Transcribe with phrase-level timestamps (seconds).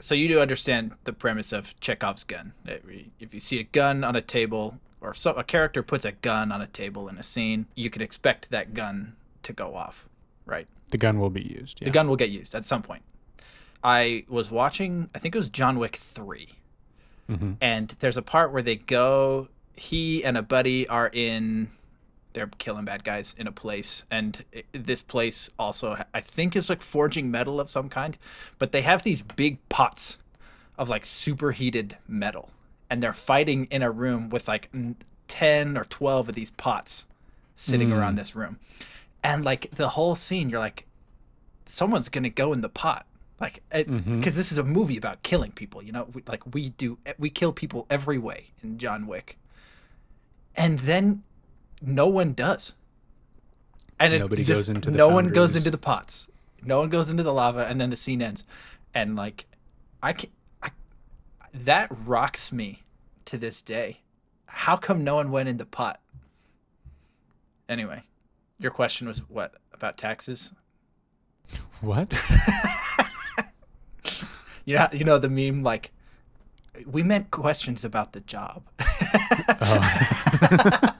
[0.00, 2.52] So you do understand the premise of Chekhov's gun.
[2.64, 6.50] If you see a gun on a table, or so, a character puts a gun
[6.50, 10.06] on a table in a scene, you can expect that gun to go off,
[10.46, 10.66] right?
[10.90, 11.80] The gun will be used.
[11.80, 11.86] Yeah.
[11.86, 13.02] The gun will get used at some point.
[13.84, 16.48] I was watching, I think it was John Wick 3.
[17.30, 17.56] Mhm.
[17.60, 21.70] And there's a part where they go, he and a buddy are in,
[22.32, 24.04] they're killing bad guys in a place.
[24.10, 28.16] And this place also, I think, is like forging metal of some kind.
[28.58, 30.18] But they have these big pots
[30.78, 32.50] of like superheated metal.
[32.88, 34.70] And they're fighting in a room with like
[35.28, 37.06] 10 or 12 of these pots
[37.54, 37.98] sitting Mm.
[37.98, 38.58] around this room.
[39.22, 40.86] And like the whole scene, you're like,
[41.66, 43.06] someone's gonna go in the pot
[43.40, 44.22] like because Mhm.
[44.24, 47.52] this is a movie about killing people you know we, like we do we kill
[47.52, 49.38] people every way in john wick
[50.56, 51.22] and then
[51.80, 52.74] no one does.
[53.98, 56.28] And it Nobody just- goes into the no one goes into the pots.
[56.64, 58.44] No one goes into the lava and then the scene ends.
[58.94, 59.46] And like
[60.02, 60.30] i can
[60.62, 60.70] I,
[61.52, 62.82] that rocks me
[63.26, 64.00] to this day.
[64.46, 66.00] How come no one went in the pot?
[67.68, 68.02] Anyway
[68.60, 70.52] your question was what about taxes?
[71.80, 72.12] What?
[74.66, 75.90] You know, you know the meme like
[76.86, 78.62] we meant questions about the job.
[79.60, 80.96] Oh.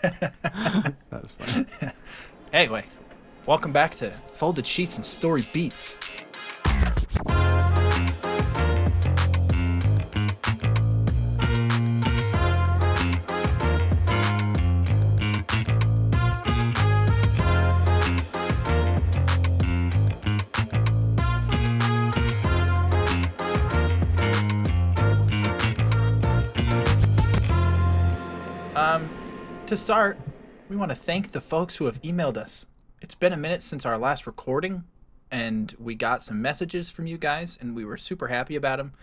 [1.38, 1.66] Funny.
[2.52, 2.84] anyway,
[3.46, 5.98] welcome back to Folded Sheets and Story Beats.
[29.70, 30.18] To start,
[30.68, 32.66] we want to thank the folks who have emailed us.
[33.00, 34.82] It's been a minute since our last recording,
[35.30, 38.94] and we got some messages from you guys, and we were super happy about them.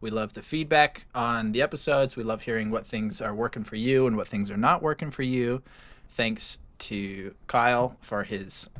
[0.00, 2.16] We love the feedback on the episodes.
[2.16, 5.10] We love hearing what things are working for you and what things are not working
[5.10, 5.60] for you.
[6.08, 8.70] Thanks to Kyle for his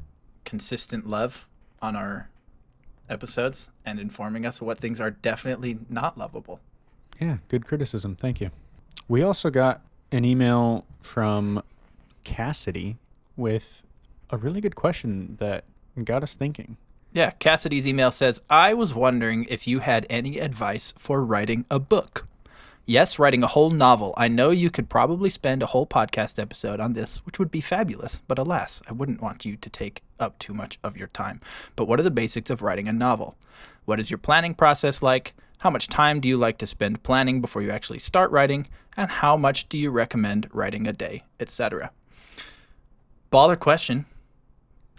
[0.46, 1.46] consistent love
[1.82, 2.30] on our
[3.10, 6.60] episodes and informing us what things are definitely not lovable.
[7.20, 8.16] Yeah, good criticism.
[8.16, 8.50] Thank you.
[9.08, 9.82] We also got
[10.14, 11.62] an email from
[12.22, 12.96] Cassidy
[13.36, 13.82] with
[14.30, 15.64] a really good question that
[16.02, 16.76] got us thinking.
[17.12, 21.78] Yeah, Cassidy's email says, I was wondering if you had any advice for writing a
[21.78, 22.26] book.
[22.86, 24.12] Yes, writing a whole novel.
[24.16, 27.60] I know you could probably spend a whole podcast episode on this, which would be
[27.60, 31.40] fabulous, but alas, I wouldn't want you to take up too much of your time.
[31.76, 33.36] But what are the basics of writing a novel?
[33.84, 35.34] What is your planning process like?
[35.64, 38.68] How much time do you like to spend planning before you actually start writing?
[38.98, 41.90] And how much do you recommend writing a day, etc.?
[43.32, 44.04] Baller question.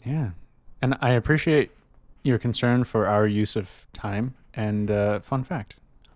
[0.04, 0.31] Yeah.
[0.81, 1.70] And I appreciate
[2.24, 4.34] your concern for our use of time.
[4.56, 5.75] And uh, fun fact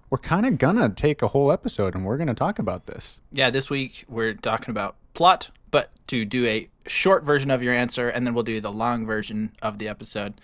[0.09, 3.19] we're kind of gonna take a whole episode and we're gonna talk about this.
[3.31, 7.75] Yeah, this week we're talking about plot, but to do a short version of your
[7.75, 10.41] answer, and then we'll do the long version of the episode.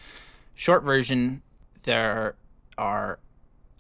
[0.54, 1.42] Short version,
[1.82, 2.36] there
[2.78, 3.18] are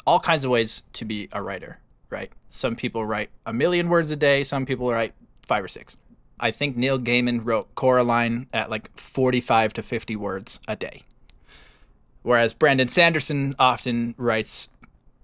[0.05, 1.79] all kinds of ways to be a writer,
[2.09, 2.31] right?
[2.49, 5.13] Some people write a million words a day, some people write
[5.45, 5.95] five or six.
[6.39, 11.03] I think Neil Gaiman wrote Coraline at like 45 to 50 words a day.
[12.23, 14.67] Whereas Brandon Sanderson often writes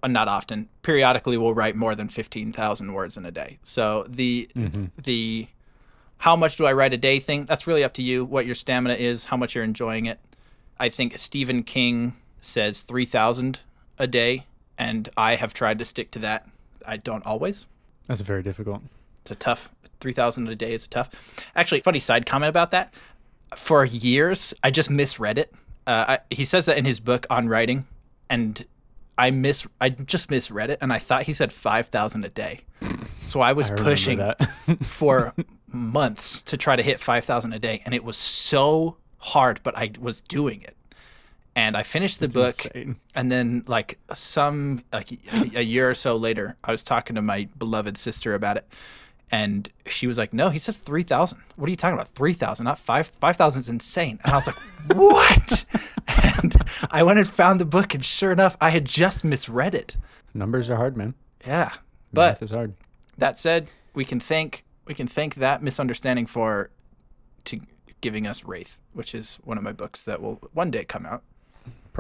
[0.03, 3.59] uh, not often, periodically will write more than 15,000 words in a day.
[3.63, 4.47] So the
[5.03, 5.47] the
[6.17, 8.53] how much do I write a day thing, that's really up to you, what your
[8.53, 10.19] stamina is, how much you're enjoying it.
[10.79, 13.59] I think Stephen King says 3,000
[13.97, 14.45] a day,
[14.81, 16.49] and I have tried to stick to that.
[16.87, 17.67] I don't always.
[18.07, 18.81] That's very difficult.
[19.21, 19.69] It's a tough
[19.99, 21.11] 3,000 a day is tough.
[21.55, 22.91] Actually, funny side comment about that.
[23.55, 25.53] For years, I just misread it.
[25.85, 27.85] Uh, I, he says that in his book on writing,
[28.29, 28.65] and
[29.17, 32.61] I mis I just misread it, and I thought he said 5,000 a day.
[33.27, 34.19] So I was I pushing
[34.81, 35.33] for
[35.67, 39.91] months to try to hit 5,000 a day, and it was so hard, but I
[39.99, 40.75] was doing it.
[41.56, 42.95] And I finished the book, insane.
[43.13, 47.49] and then like some like a, year or so later, I was talking to my
[47.58, 48.66] beloved sister about it,
[49.31, 51.37] and she was like, "No, he says 3,000.
[51.58, 52.08] What are you talking about?
[52.09, 53.11] 3,000, not 5.
[53.20, 54.55] 5,000 is insane." And I was like,
[54.96, 55.66] "What?"
[56.41, 56.55] and
[56.90, 59.97] I went and found the book, and sure enough, I had just misread it.
[60.34, 61.16] Numbers are hard, man.
[61.46, 61.73] Yeah,
[62.14, 62.75] but Math is hard.
[63.17, 66.70] that said, we can thank we can thank that misunderstanding for
[67.46, 67.59] to
[68.02, 71.23] giving us Wraith, which is one of my books that will one day come out.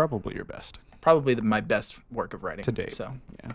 [0.07, 0.79] Probably your best.
[0.99, 2.91] Probably the, my best work of writing To date.
[2.93, 3.13] So
[3.43, 3.51] Yeah.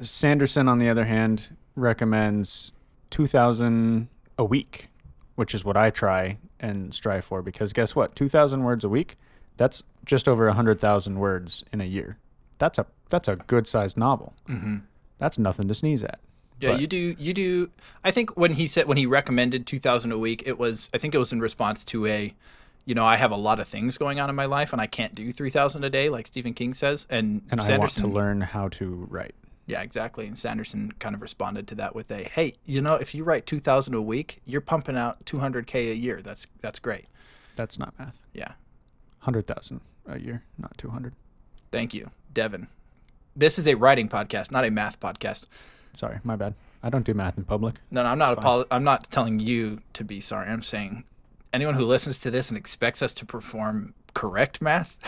[0.00, 2.72] Sanderson, on the other hand, recommends
[3.10, 4.08] 2,000
[4.38, 4.88] a week,
[5.36, 8.16] which is what I try and strive for because guess what?
[8.16, 9.16] 2,000 words a week,
[9.56, 12.18] that's just over 100,000 words in a year.
[12.58, 14.34] That's a that's a good sized novel.
[14.48, 14.76] Mm-hmm.
[15.18, 16.20] That's nothing to sneeze at.
[16.60, 17.14] Yeah, But- you do.
[17.18, 17.70] You do.
[18.04, 20.88] I think when he said when he recommended two thousand a week, it was.
[20.94, 22.34] I think it was in response to a,
[22.84, 24.86] you know, I have a lot of things going on in my life and I
[24.86, 27.06] can't do three thousand a day like Stephen King says.
[27.10, 29.34] And, And I want to learn how to write.
[29.66, 30.26] Yeah, exactly.
[30.26, 33.46] And Sanderson kind of responded to that with a, "Hey, you know, if you write
[33.46, 36.20] two thousand a week, you're pumping out two hundred k a year.
[36.20, 37.06] That's that's great.
[37.54, 38.18] That's not math.
[38.34, 38.48] Yeah,
[39.20, 41.12] 100,000 a year, not 200.
[41.70, 42.66] thank you, Devon.
[43.36, 45.46] This is a writing podcast, not a math podcast.
[45.92, 46.54] Sorry, my bad.
[46.82, 47.76] I don't do math in public.
[47.90, 48.36] No, no, I'm not.
[48.38, 50.48] Apolo- I'm not telling you to be sorry.
[50.48, 51.04] I'm saying
[51.52, 54.98] anyone who listens to this and expects us to perform correct math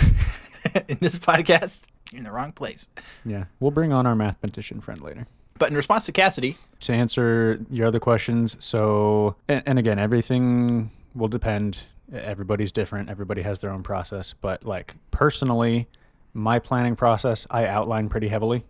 [0.88, 2.88] in this podcast, you're in the wrong place.
[3.24, 5.26] Yeah, we'll bring on our mathematician friend later.
[5.58, 10.90] But in response to Cassidy, To answer your other questions, so, and, and again, everything
[11.14, 11.84] will depend.
[12.12, 14.34] Everybody's different, everybody has their own process.
[14.40, 15.88] But like personally,
[16.32, 18.64] my planning process, I outline pretty heavily.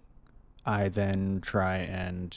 [0.66, 2.36] I then try and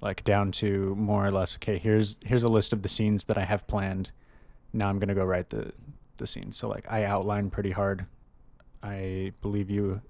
[0.00, 3.38] like down to more or less okay here's here's a list of the scenes that
[3.38, 4.12] i have planned
[4.72, 5.72] now i'm going to go write the
[6.16, 8.06] the scenes so like i outline pretty hard
[8.82, 10.00] i believe you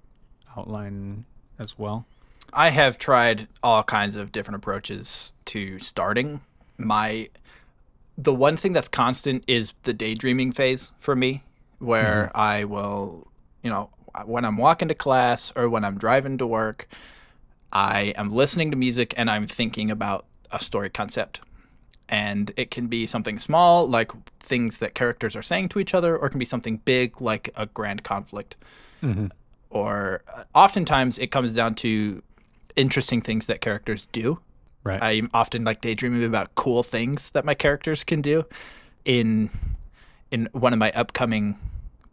[0.55, 1.25] outline
[1.59, 2.05] as well
[2.53, 6.41] I have tried all kinds of different approaches to starting.
[6.77, 7.29] My
[8.17, 11.43] the one thing that's constant is the daydreaming phase for me,
[11.79, 12.39] where mm-hmm.
[12.39, 13.27] I will,
[13.61, 13.91] you know,
[14.25, 16.87] when I'm walking to class or when I'm driving to work,
[17.71, 21.41] I am listening to music and I'm thinking about a story concept.
[22.09, 26.17] And it can be something small, like things that characters are saying to each other,
[26.17, 28.55] or it can be something big, like a grand conflict
[29.03, 29.27] mm-hmm.
[29.69, 32.21] or uh, oftentimes it comes down to
[32.75, 34.39] interesting things that characters do.
[34.83, 38.45] right I'm often like daydreaming about cool things that my characters can do.
[39.05, 39.49] In
[40.31, 41.57] in one of my upcoming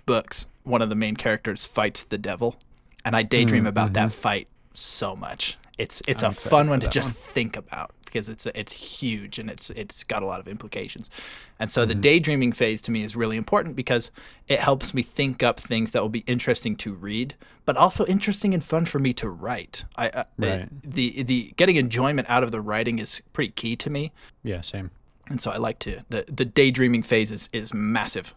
[0.07, 2.57] books, one of the main characters fights the devil,
[3.05, 5.59] and I daydream Mm, about that fight so much.
[5.79, 7.15] It's it's I'm a fun one to just one.
[7.15, 11.11] think about because it's it's huge and it's it's got a lot of implications.
[11.59, 11.89] And so Mm-hmm.
[11.89, 14.11] the daydreaming phase to me is really important because
[14.47, 17.35] it helps me think up things that will be interesting to read,
[17.65, 19.85] but also interesting and fun for me to write.
[19.97, 20.69] I, I Right.
[20.83, 24.13] the the getting enjoyment out of the writing is pretty key to me,
[24.45, 24.91] yeah same
[25.29, 28.33] and so I like to the the daydreaming phase is is massive.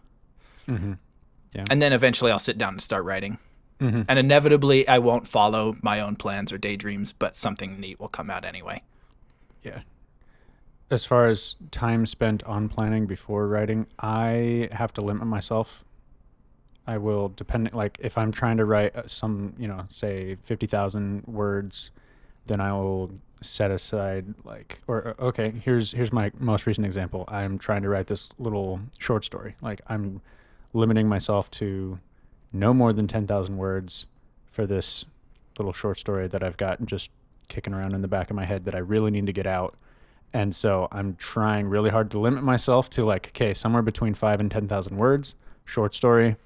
[0.68, 0.94] mm-hmm.
[1.70, 3.38] And then eventually I'll sit down and start writing.
[3.80, 4.02] Mm-hmm.
[4.08, 8.30] And inevitably I won't follow my own plans or daydreams, but something neat will come
[8.30, 8.82] out anyway.
[9.62, 9.80] yeah
[10.90, 15.84] as far as time spent on planning before writing i have to limit myself
[16.86, 21.24] i will depend like if i'm trying to write uh, some you know say 50000
[21.26, 21.90] words
[22.46, 23.10] then i will
[23.40, 27.88] set aside like or uh, okay here's here's my most recent example i'm trying to
[27.88, 30.20] write this little short story like i'm
[30.72, 31.98] limiting myself to
[32.52, 34.06] no more than 10000 words
[34.50, 35.04] for this
[35.58, 37.10] little short story that i've got and just
[37.48, 39.74] kicking around in the back of my head that i really need to get out.
[40.32, 44.40] And so i'm trying really hard to limit myself to like okay somewhere between 5
[44.40, 45.34] and 10000 words.
[45.64, 46.36] Short story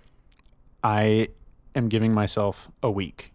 [0.83, 1.29] i
[1.75, 3.33] am giving myself a week.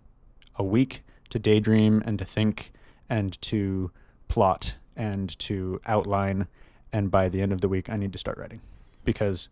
[0.55, 2.71] A week to daydream and to think
[3.09, 3.91] and to
[4.27, 6.47] plot and to outline.
[6.93, 8.61] And by the end of the week i need to start writing
[9.03, 9.49] because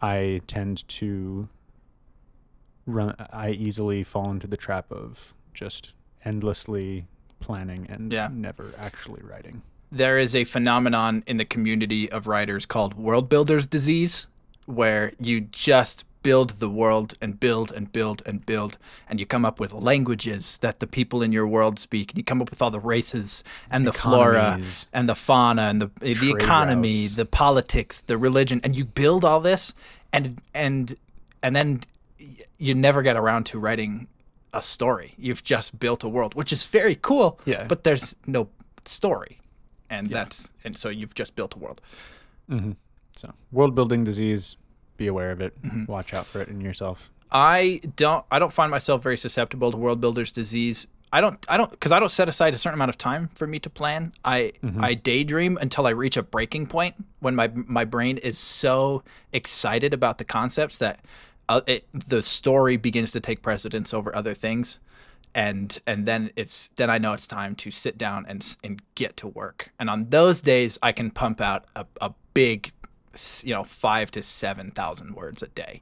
[0.00, 1.48] i tend to
[2.86, 5.92] run i easily fall into the trap of just
[6.24, 7.06] endlessly
[7.40, 8.28] planning and Yeah.
[8.32, 13.66] never actually writing There is a phenomenon in the community of writers called world builders
[13.66, 14.26] disease,
[14.66, 18.78] where you just build the world and build and build and build,
[19.08, 22.24] and you come up with languages that the people in your world speak, and you
[22.24, 24.58] come up with all the races and the flora
[24.92, 27.14] and the fauna and the the economy, routes.
[27.14, 29.74] the politics, the religion, and you build all this,
[30.12, 30.96] and and
[31.42, 31.80] and then
[32.58, 34.08] you never get around to writing
[34.52, 35.14] a story.
[35.18, 37.40] You've just built a world, which is very cool.
[37.44, 37.64] Yeah.
[37.66, 38.48] But there's no
[38.84, 39.40] story,
[39.90, 41.80] and that's and so you've just built a world.
[42.48, 42.72] hmm
[43.16, 44.56] So, world building disease,
[44.96, 45.60] be aware of it.
[45.62, 45.90] Mm-hmm.
[45.90, 47.10] Watch out for it in yourself.
[47.30, 50.86] I don't I don't find myself very susceptible to world builders disease.
[51.12, 53.46] I don't I don't because I don't set aside a certain amount of time for
[53.46, 54.12] me to plan.
[54.24, 59.02] I I daydream until I reach a breaking point when my my brain is so
[59.32, 61.04] excited about the concepts that
[61.48, 64.78] uh, it, the story begins to take precedence over other things.
[65.34, 69.16] And and then it's then I know it's time to sit down and and get
[69.18, 69.72] to work.
[69.80, 72.70] And on those days, I can pump out a, a big,
[73.42, 75.80] you know, five to seven thousand words a day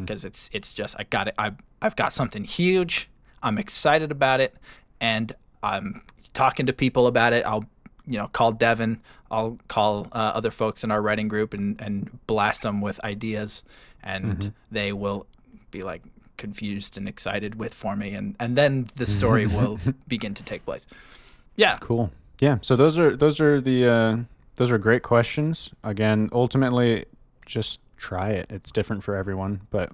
[0.00, 1.34] because it's it's just I got it.
[1.38, 3.08] I I've got something huge.
[3.42, 4.54] I'm excited about it,
[5.00, 6.02] and I'm
[6.32, 7.44] talking to people about it.
[7.44, 7.64] I'll
[8.06, 9.00] you know call Devon.
[9.30, 13.62] I'll call uh, other folks in our writing group and and blast them with ideas,
[14.06, 15.26] and they will
[15.70, 16.02] be like,
[16.38, 20.64] confused and excited with for me, and and then the story will begin to take
[20.64, 20.86] place.
[21.56, 22.10] Yeah, Cool.
[22.40, 22.58] Yeah.
[22.60, 24.16] So those are those are the uh,
[24.56, 25.70] those are great questions.
[25.82, 27.06] Again, ultimately,
[27.46, 28.46] just try it.
[28.50, 29.90] It's different for everyone, but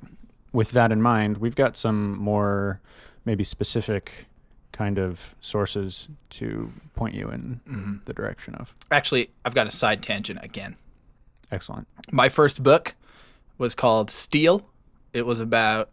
[0.53, 2.81] with that in mind, we've got some more
[3.25, 4.27] maybe specific
[4.73, 7.95] kind of sources to point you in Mm-hmm.
[8.07, 8.75] the direction of.
[8.91, 10.75] actually, I've got a side tangent again.
[11.53, 11.87] Excellent.
[12.11, 12.95] my first book
[13.63, 14.69] was called Steel.
[15.15, 15.89] It was about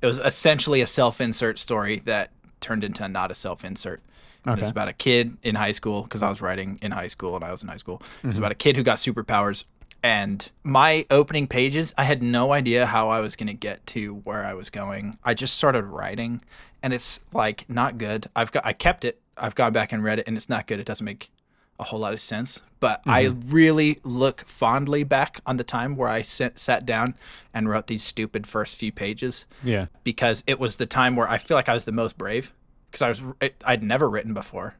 [0.00, 4.00] it was essentially a self-insert story that turned into not a self-insert.
[4.46, 7.34] It was about a kid in high school because I was writing in high school
[7.34, 8.00] and I was in high school.
[8.22, 8.44] It was mm-hmm.
[8.44, 9.64] about a kid who got superpowers.
[10.02, 14.14] And my opening pages, I had no idea how I was going to get to
[14.24, 15.18] where I was going.
[15.24, 16.40] I just started writing,
[16.82, 18.28] and it's like not good.
[18.36, 19.20] I've got I kept it.
[19.36, 20.78] I've gone back and read it, and it's not good.
[20.78, 21.30] It doesn't make
[21.78, 22.62] a whole lot of sense.
[22.80, 23.50] But I mm-hmm.
[23.50, 27.14] really look fondly back on the time where I sat, sat down
[27.52, 29.86] and wrote these stupid first few pages Yeah.
[30.04, 32.52] because it was the time where I feel like I was the most brave
[32.90, 33.22] because I was
[33.64, 34.74] I'd never written before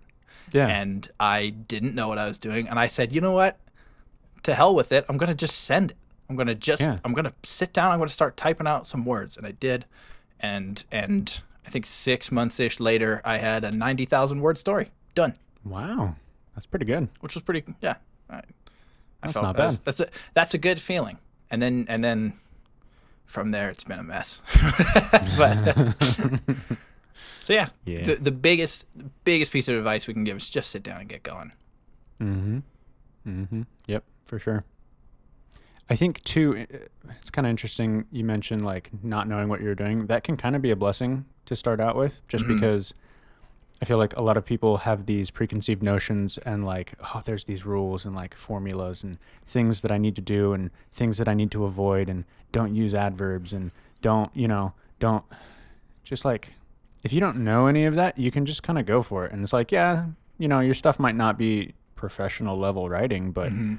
[0.53, 0.69] Yeah.
[0.69, 3.59] and I didn't know what I was doing and I said, "You know what?
[4.45, 5.05] To hell with it.
[5.09, 5.97] I'm going to just send it.
[6.29, 6.99] I'm going to just Yeah.
[7.05, 9.53] I'm going to sit down, I'm going to start typing out some words." And I
[9.53, 9.85] did.
[10.41, 15.35] And and I think 6 months ish later, I had a 90,000 word story done,
[15.65, 16.15] wow.
[16.59, 17.09] That's pretty good.
[17.21, 17.95] which was pretty yeah.
[18.29, 18.43] I, I
[19.23, 19.79] That's felt not bad.
[19.85, 21.19] that's a that's a good feeling.
[21.51, 22.33] And then and then
[23.27, 24.41] from there it's been a mess.
[25.37, 25.95] but
[27.41, 28.03] So yeah, Yeah.
[28.05, 28.87] The, the biggest
[29.25, 31.53] biggest piece of advice we can give is just sit down and get going.
[32.21, 32.59] Mm-hmm.
[33.27, 33.63] Mm-hmm.
[33.87, 34.65] Yep, for sure.
[35.91, 36.67] I think too,
[37.21, 38.05] it's kind of interesting.
[38.13, 40.07] You mentioned like not knowing what you're doing.
[40.09, 42.55] That can kind of be a blessing to start out with, just Mhm.
[42.55, 42.93] because
[43.81, 47.45] I feel like a lot of people have these preconceived notions and like, oh, there's
[47.45, 51.29] these rules and like formulas and things that I need to do and things that
[51.29, 53.71] I need to avoid and don't use adverbs and
[54.03, 55.25] don't, you know, don't
[56.03, 56.55] just like
[57.05, 59.33] if you don't know any of that, you can just kind of go for it.
[59.33, 60.07] And it's like, yeah,
[60.39, 63.77] you know, your stuff might not be professional level writing, but mm-hmm.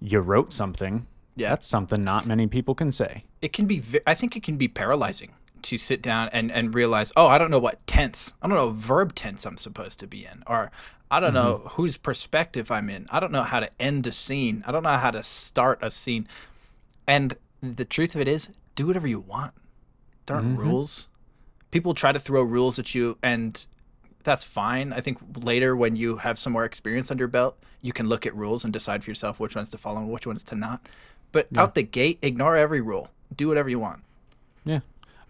[0.00, 1.06] you wrote something.
[1.36, 1.50] Yeah.
[1.50, 3.24] That's something not many people can say.
[3.42, 5.32] It can be I think it can be paralyzing
[5.62, 8.34] to sit down and and realize, "Oh, I don't know what tense.
[8.42, 10.70] I don't know verb tense I'm supposed to be in." Or
[11.10, 11.68] I don't know mm-hmm.
[11.68, 13.06] whose perspective I'm in.
[13.10, 14.64] I don't know how to end a scene.
[14.66, 16.26] I don't know how to start a scene.
[17.06, 19.52] And the truth of it is, do whatever you want.
[20.26, 20.68] There aren't mm-hmm.
[20.68, 21.08] rules.
[21.70, 23.66] People try to throw rules at you, and
[24.24, 24.92] that's fine.
[24.92, 28.24] I think later, when you have some more experience under your belt, you can look
[28.24, 30.80] at rules and decide for yourself which ones to follow and which ones to not.
[31.32, 33.10] But out the gate, ignore every rule.
[33.34, 34.02] Do whatever you want.
[34.64, 34.80] Yeah.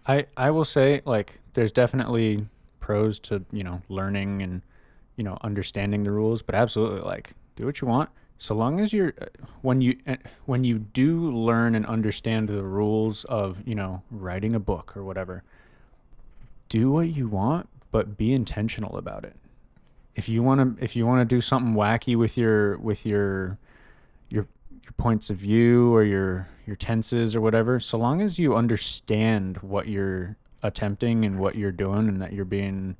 [0.05, 2.45] I I will say like there's definitely
[2.79, 4.61] pros to, you know, learning and
[5.15, 8.09] you know, understanding the rules, but absolutely like do what you want
[8.43, 9.25] so long as you're uh,
[9.61, 14.53] when you uh, when you do learn and understand the rules of, you know, writing
[14.53, 15.43] a book or whatever.
[16.67, 19.37] Do what you want, but be intentional about it.
[20.15, 23.57] If you want to if you want to do something wacky with your with your
[24.29, 24.47] your
[24.83, 29.57] your points of view or your your tenses or whatever so long as you understand
[29.57, 32.95] what you're attempting and what you're doing and that you're being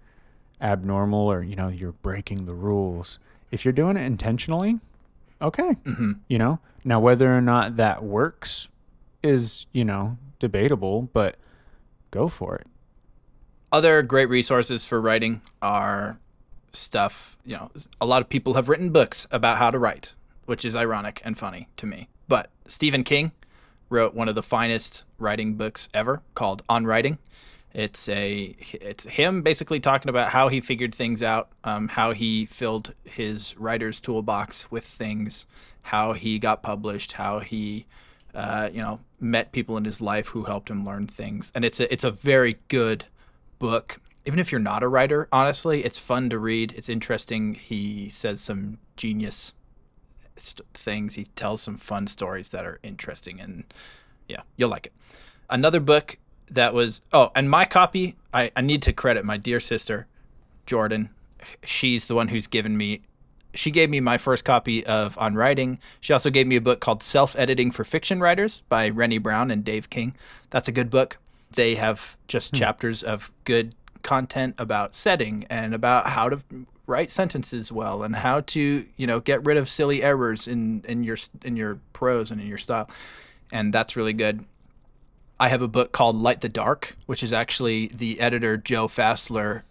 [0.62, 3.20] abnormal or you know you're breaking the rules
[3.52, 4.80] if you're doing it intentionally
[5.42, 6.60] okay hmm you know?
[6.86, 8.68] Now whether or not that works
[9.22, 11.38] is you know debatable but
[12.12, 12.68] go for it.
[13.72, 16.20] Other great resources for writing are
[16.74, 20.14] stuff, you know, a lot of people have written books about how to write,
[20.46, 22.10] which is ironic and funny to me.
[22.28, 23.32] But Stephen King
[23.90, 27.18] wrote one of the finest writing books ever called On Writing.
[27.74, 32.46] It's a it's him basically talking about how he figured things out, um, how he
[32.46, 35.48] filled his writer's toolbox with things,
[35.82, 37.88] how he got published, how he
[38.36, 41.80] uh, you know met people in his life who helped him learn things, and it's
[41.80, 43.06] a it's a very good
[43.58, 44.00] book.
[44.26, 46.74] Even if you're not a writer, honestly, it's fun to read.
[46.78, 47.56] It's interesting.
[47.56, 49.52] He says some genius
[50.36, 51.16] st- things.
[51.16, 53.64] He tells some fun stories that are interesting, and
[54.28, 54.94] yeah, you'll like it.
[55.50, 56.18] Another book
[56.52, 58.16] that was oh, and my copy.
[58.34, 60.08] I, I need to credit my dear sister,
[60.66, 61.10] Jordan.
[61.64, 63.02] She's the one who's given me.
[63.54, 65.78] She gave me my first copy of On Writing.
[66.02, 69.52] She also gave me a book called Self Editing for Fiction Writers by Renni Browne
[69.52, 70.16] and Dave King.
[70.50, 71.18] That's a good book.
[71.52, 72.58] They have just hmm.
[72.58, 76.40] chapters of good content about setting and about how to
[76.88, 81.04] write sentences well and how to you know get rid of silly errors in in
[81.04, 82.90] your in your prose and in your style.
[83.52, 84.46] And that's really good.
[85.40, 89.64] I have a book called light the dark which is actually the editor joe fassler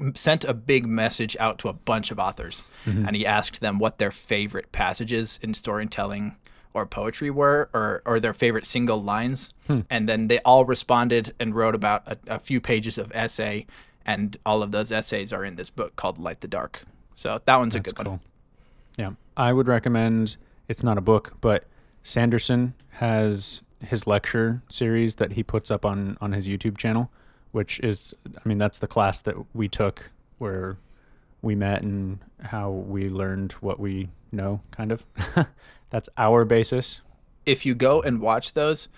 [0.00, 2.62] m- sent a big message out to a bunch of authors.
[2.86, 6.36] And he asked them what their favorite passages in storytelling
[6.74, 9.80] or poetry were, or or their favorite single lines, Hmm.
[9.88, 13.66] and then they all responded and wrote about a, a few pages of essay,
[14.06, 16.84] and all of those essays are in this book called Light the Dark.
[17.14, 18.20] So that one's a That's good one.
[18.96, 20.36] Yeah, I would recommend.
[20.68, 21.64] It's not a book, but
[22.02, 27.10] Sanderson has his lecture series that he puts up on on his YouTube channel,
[27.52, 30.76] which is, I mean, that's the class that we took where
[31.42, 35.04] we met and how we learned what we know, kind of.
[35.90, 37.00] that's our basis.
[37.46, 38.88] if you go and watch those,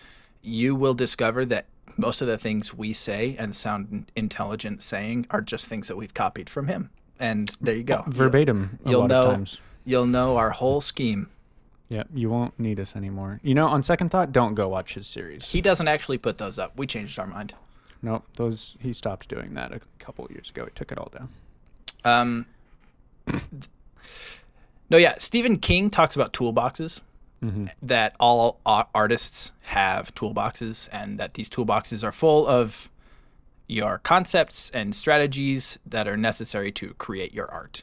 [0.40, 5.40] you will discover that most of the things we say and sound intelligent saying are
[5.40, 6.90] just things that we've copied from him.
[7.18, 8.02] And there you go.
[8.06, 9.44] You'll- verbatim you'll lot know-.
[9.84, 11.28] You'll know our whole scheme.
[11.88, 13.38] Yeah, you won't need us anymore.
[13.44, 15.48] You know, on second thought, don't go watch his series.
[15.50, 16.76] He doesn't actually put those up.
[16.76, 17.54] We changed our mind.
[18.02, 20.64] nope, those he stopped doing that a couple of years ago.
[20.64, 21.28] He took it all down.
[22.04, 22.46] Um,
[24.90, 25.14] no, yeah.
[25.18, 27.00] Stephen King talks about toolboxes.
[27.48, 28.60] Hmm that all
[28.94, 32.90] artists have toolboxes and that these toolboxes are full of
[33.68, 37.82] your concepts and strategies that are necessary to create your art.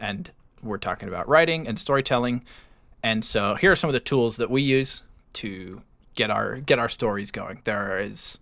[0.00, 0.30] And
[0.62, 2.44] we're talking about writing and storytelling.
[3.02, 5.02] And so here are some of the tools that we use
[5.34, 5.82] to
[6.14, 7.60] get our get our stories going.
[7.64, 8.40] There is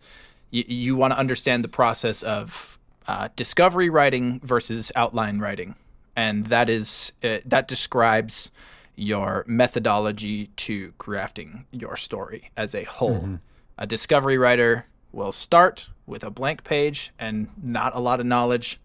[0.50, 5.74] you, you want to understand the process of uh, discovery writing versus outline writing,
[6.14, 8.50] and that is uh, that describes
[8.96, 13.20] your methodology to crafting your story as a whole.
[13.20, 13.34] Mm-hmm.
[13.78, 18.80] A discovery writer will start with a blank page and not a lot of knowledge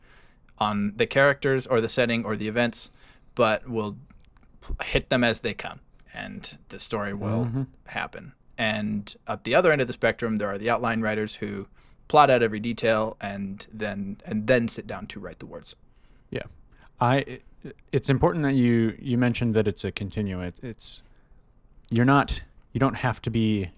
[0.57, 2.91] on the characters or the setting or the events,
[3.35, 3.97] but will
[4.83, 5.79] hit them as they come
[6.13, 7.63] and the story will mm-hmm.
[7.85, 8.33] happen.
[8.57, 11.67] And at the other end of the spectrum, there are the outline writers who
[12.07, 15.75] plot out every detail and then and then sit down to write the words.
[16.29, 16.43] Yeah,
[16.99, 17.39] I.
[17.91, 20.41] It's important that you you mentioned that it's a continuum.
[20.41, 21.01] It, it's
[21.89, 22.41] you're not
[22.73, 23.71] you don't have to be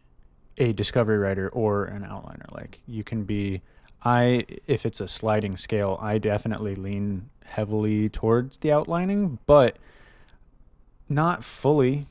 [0.57, 2.51] a discovery writer or an outliner.
[2.53, 3.61] Like you can be.
[4.05, 9.77] I if it's a sliding scale, I definitely lean heavily towards the outlining, but
[11.07, 12.07] not fully.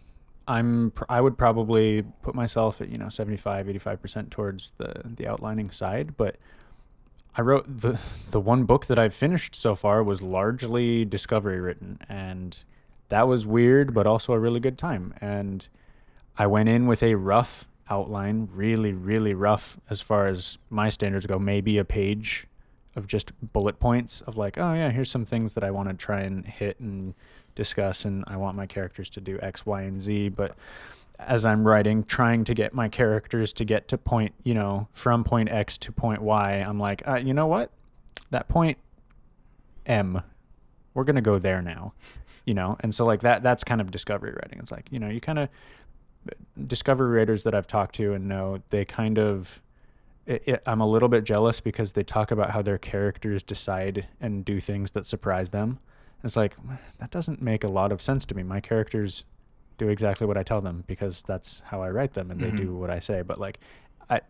[0.49, 5.71] I'm I would probably put myself at, you know, 75, 85% towards the the outlining
[5.71, 6.37] side, but
[7.37, 7.99] I wrote the
[8.31, 12.63] the one book that I've finished so far was largely discovery written and
[13.09, 15.15] that was weird but also a really good time.
[15.21, 15.67] And
[16.37, 21.27] I went in with a rough outline, really really rough as far as my standards
[21.27, 22.47] go, maybe a page
[22.95, 25.95] of just bullet points of like, oh yeah, here's some things that I want to
[25.95, 27.15] try and hit and
[27.55, 30.55] discuss and I want my characters to do X, Y, and Z, but
[31.19, 35.25] as I'm writing, trying to get my characters to get to point, you know, from
[35.25, 37.71] point X to point Y, I'm like, uh, you know what?
[38.31, 38.79] That point
[39.87, 40.23] M,
[40.95, 41.93] we're gonna go there now,
[42.45, 42.77] you know.
[42.81, 44.59] And so like that, that's kind of discovery writing.
[44.59, 45.49] It's like you know, you kind of
[46.67, 49.61] discovery writers that I've talked to and know they kind of.
[50.25, 54.07] It, it, I'm a little bit jealous because they talk about how their characters decide
[54.21, 55.81] and do things that surprise them.
[56.23, 56.55] It's like
[57.01, 58.45] that doesn't make a lot of sense to me.
[58.45, 59.25] My characters
[59.79, 62.75] do exactly what I tell them because that's how I write them and they do
[62.75, 63.23] what I say.
[63.23, 63.59] But like
[64.11, 64.21] I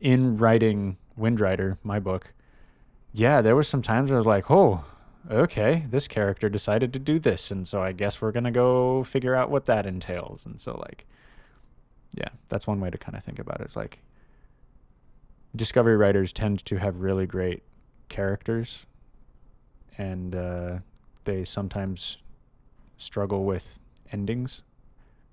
[0.00, 2.32] in writing Windrider, my book,
[3.12, 4.84] yeah, there was some times where I was like, "Oh,
[5.30, 9.04] okay, this character decided to do this, and so I guess we're going to go
[9.04, 11.06] figure out what that entails." And so like
[12.14, 13.64] yeah, that's one way to kind of think about it.
[13.64, 13.98] It's like
[15.54, 17.62] discovery writers tend to have really great
[18.08, 18.86] characters
[19.96, 20.78] and uh,
[21.24, 22.18] they sometimes
[22.96, 23.78] struggle with
[24.12, 24.62] endings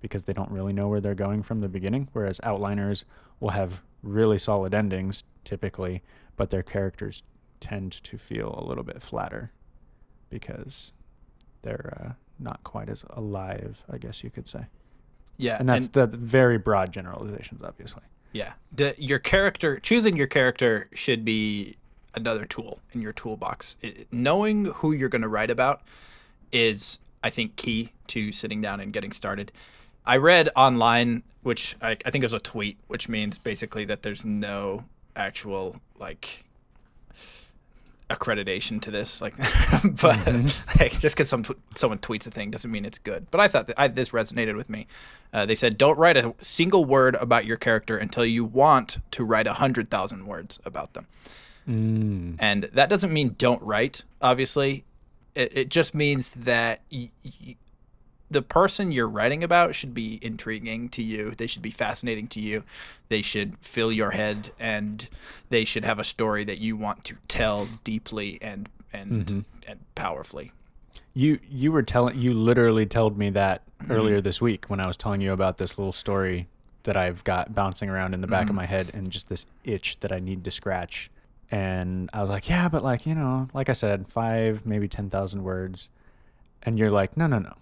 [0.05, 2.07] because they don't really know where they're going from the beginning.
[2.13, 3.05] Whereas outliners
[3.39, 6.03] will have really solid endings typically,
[6.35, 7.23] but their characters
[7.59, 9.51] tend to feel a little bit flatter
[10.29, 10.91] because
[11.63, 14.67] they're uh, not quite as alive, I guess you could say.
[15.37, 18.03] Yeah, And that's the very broad generalizations, obviously.
[18.31, 18.53] Yeah.
[18.71, 21.77] The, your character, choosing your character should be
[22.13, 23.77] another tool in your toolbox.
[23.81, 25.81] It, knowing who you're going to write about
[26.51, 29.51] is, I think, key to sitting down and getting started.
[30.07, 34.03] I read online, which I, I think it was a tweet, which means basically that
[34.03, 36.45] there's no actual, like,
[38.09, 39.33] accreditation to this like
[40.01, 40.27] but
[40.79, 43.25] like, just because some tw- someone tweets a thing doesn't mean it's good.
[43.31, 44.85] But i thought that I, this resonated with me.
[45.33, 49.23] Uh, they said don't write a single word about your character until you want to
[49.23, 51.07] write a hundred thousand words about them.
[51.67, 52.35] Mm.
[52.37, 54.85] and that doesn't mean don't write obviously.
[55.33, 57.55] It, it just means that y- y-
[58.35, 62.39] the person you're writing about should be intriguing to you they should be fascinating to
[62.41, 62.63] you
[63.09, 65.07] they should fill your head and
[65.49, 69.45] they should have a story that you want to tell deeply and and Mhm.
[69.69, 70.51] and powerfully
[71.13, 73.91] You you were telling you literally told me that Mm-hmm.
[73.91, 76.47] earlier this week when I was telling you about this little story
[76.83, 78.49] that I've got bouncing around in the back Mm-hmm.
[78.51, 81.09] of my head and just this itch that I need to scratch.
[81.51, 85.43] And I was like, yeah, but like, you know, like I said, five, maybe 10,000
[85.43, 85.89] words.
[86.63, 87.53] And you're like, no, no, no.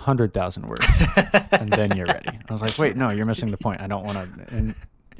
[0.00, 0.86] 100,000 words.
[1.52, 2.38] and then you're ready.
[2.48, 3.82] I was like, wait, no, you're missing the point.
[3.82, 4.54] I don't want to.
[4.54, 4.74] And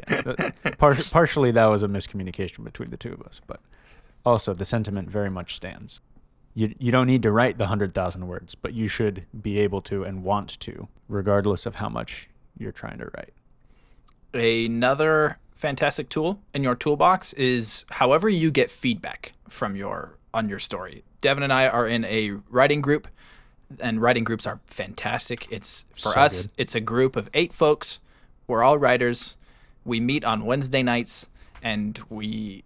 [0.09, 3.41] yeah, par- partially that was a miscommunication between the two of us.
[3.47, 3.61] But
[4.25, 6.01] also, the sentiment very much stands.
[6.55, 10.03] You, you don't need to write the 100,000 words, but you should be able to
[10.03, 13.33] and want to, regardless of how much you're trying to write.
[14.33, 20.59] Another fantastic tool in your toolbox is however you get feedback from your on your
[20.59, 21.05] story.
[21.21, 23.09] Devon and I are in a writing group
[23.79, 25.47] and writing groups are fantastic.
[25.51, 26.53] It's for So us, good.
[26.59, 28.01] it's a group of 8 folks.
[28.47, 29.37] We're all writers.
[29.85, 31.27] We meet on Wednesday nights
[31.63, 32.65] and we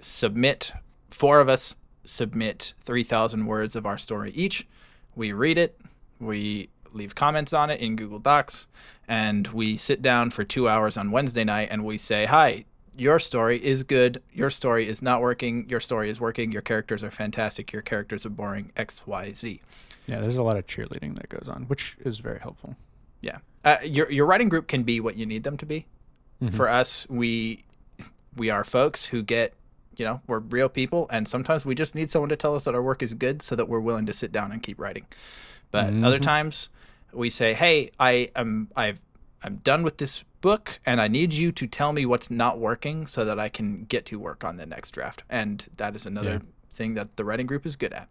[0.00, 0.72] submit
[1.08, 4.66] four of us submit 3000 words of our story each.
[5.14, 5.80] We read it,
[6.18, 8.66] we leave comments on it in Google Docs,
[9.08, 12.64] and we sit down for 2 hours on Wednesday night and we say, "Hi,
[12.96, 14.22] your story is good.
[14.32, 15.68] Your story is not working.
[15.68, 16.52] Your story is working.
[16.52, 17.72] Your characters are fantastic.
[17.72, 18.72] Your characters are boring.
[18.76, 19.60] XYZ."
[20.06, 22.76] Yeah, there's a lot of cheerleading that goes on, which is very helpful.
[23.20, 23.38] Yeah.
[23.64, 25.86] Uh, your your writing group can be what you need them to be.
[26.50, 27.62] For us, we
[28.36, 29.54] we are folks who get,
[29.96, 32.74] you know, we're real people, and sometimes we just need someone to tell us that
[32.74, 35.06] our work is good, so that we're willing to sit down and keep writing.
[35.70, 36.68] But other times,
[37.12, 39.00] we say, "Hey, I am I've
[39.44, 43.06] I'm done with this book, and I need you to tell me what's not working,
[43.06, 46.32] so that I can get to work on the next draft." And that is another
[46.42, 46.48] Yeah.
[46.72, 48.08] thing that the writing group is good at.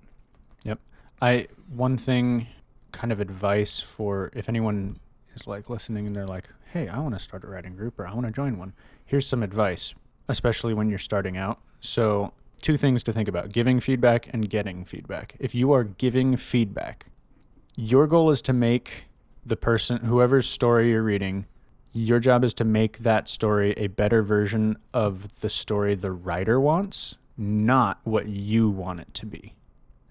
[0.63, 0.79] Yep.
[1.21, 2.47] I one thing
[2.91, 4.99] kind of advice for if anyone
[5.35, 8.07] is like listening and they're like, "Hey, I want to start a writing group or
[8.07, 8.73] I want to join one."
[9.05, 9.93] Here's some advice,
[10.27, 11.59] especially when you're starting out.
[11.79, 15.35] So, two things to think about: giving feedback and getting feedback.
[15.39, 17.07] If you are giving feedback,
[17.75, 19.05] your goal is to make
[19.45, 21.45] the person whoever's story you're reading
[21.93, 26.59] your job is to make that story a better version of the story the writer
[26.59, 29.55] wants, not what you want it to be.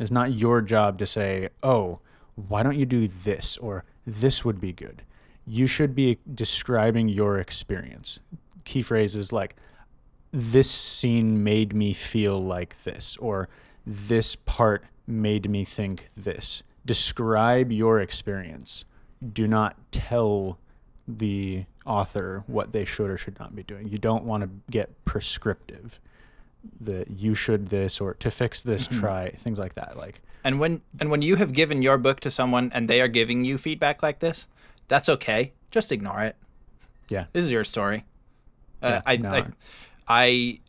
[0.00, 2.00] It's not your job to say, oh,
[2.34, 5.02] why don't you do this or this would be good.
[5.46, 8.18] You should be describing your experience.
[8.64, 9.56] Key phrases like,
[10.32, 13.48] this scene made me feel like this, or
[13.84, 16.62] this part made me think this.
[16.86, 18.84] Describe your experience.
[19.32, 20.58] Do not tell
[21.08, 23.88] the author what they should or should not be doing.
[23.88, 25.98] You don't want to get prescriptive.
[26.80, 29.96] That you should this or to fix this, try things like that.
[29.96, 33.08] Like, And when and when you have given your book to someone and they are
[33.08, 34.46] giving you feedback like this,
[34.88, 35.52] that's okay.
[35.70, 36.36] Just ignore it.
[37.08, 38.04] yeah, This is your story.
[38.82, 39.30] Uh, Yeah, I, no.
[39.30, 39.44] I,
[40.08, 40.60] I,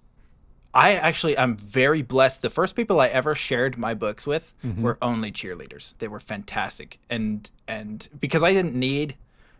[0.73, 2.41] I actually I'm very blessed.
[2.41, 4.81] The first people I ever shared my books with Mm-hmm.
[4.81, 5.95] were only cheerleaders.
[5.99, 9.15] They were fantastic, and and because I didn't need,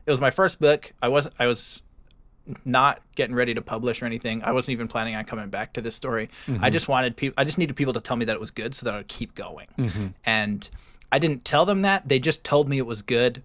[0.05, 0.93] it was my first book.
[1.01, 1.83] I was I was
[2.65, 4.43] not getting ready to publish or anything.
[4.43, 6.29] I wasn't even planning on coming back to this story.
[6.47, 6.69] I mm-hmm.
[6.71, 7.35] just wanted people.
[7.37, 9.35] I just needed people to tell me that it was good, so that I'd keep
[9.35, 9.67] going.
[9.77, 10.07] Mm-hmm.
[10.25, 10.69] And
[11.11, 12.07] I didn't tell them that.
[12.07, 13.43] They just told me it was good,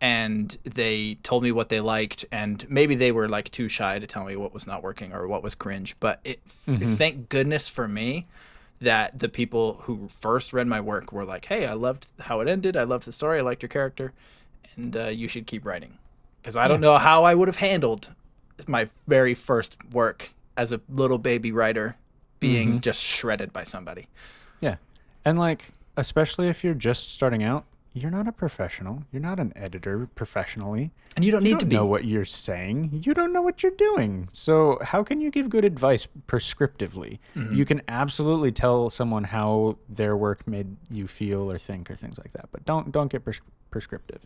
[0.00, 2.24] and they told me what they liked.
[2.30, 5.26] And maybe they were like too shy to tell me what was not working or
[5.26, 5.96] what was cringe.
[6.00, 6.94] But it, mm-hmm.
[6.94, 8.26] thank goodness for me
[8.80, 12.48] that the people who first read my work were like, "Hey, I loved how it
[12.48, 12.76] ended.
[12.76, 13.38] I loved the story.
[13.38, 14.12] I liked your character,
[14.76, 15.98] and uh, you should keep writing."
[16.40, 18.14] Because I don't know how I would have handled
[18.68, 21.96] my very first work as a little baby writer
[22.40, 24.06] being just shredded by somebody.
[24.60, 24.76] yeah.
[25.24, 27.64] And like, especially if you're just starting out,
[27.94, 29.02] you're not a professional.
[29.10, 30.90] You're not an editor professionally.
[31.16, 31.76] And you don't You need don't to be.
[31.76, 33.00] know what you're saying.
[33.04, 34.28] You don't know what you're doing.
[34.32, 37.18] So how can you give good advice prescriptively?
[37.34, 37.54] Mm-hmm.
[37.54, 42.18] You can absolutely tell someone how their work made you feel or think or things
[42.18, 43.40] like that, but don't don't get pres-
[43.70, 44.20] prescriptive.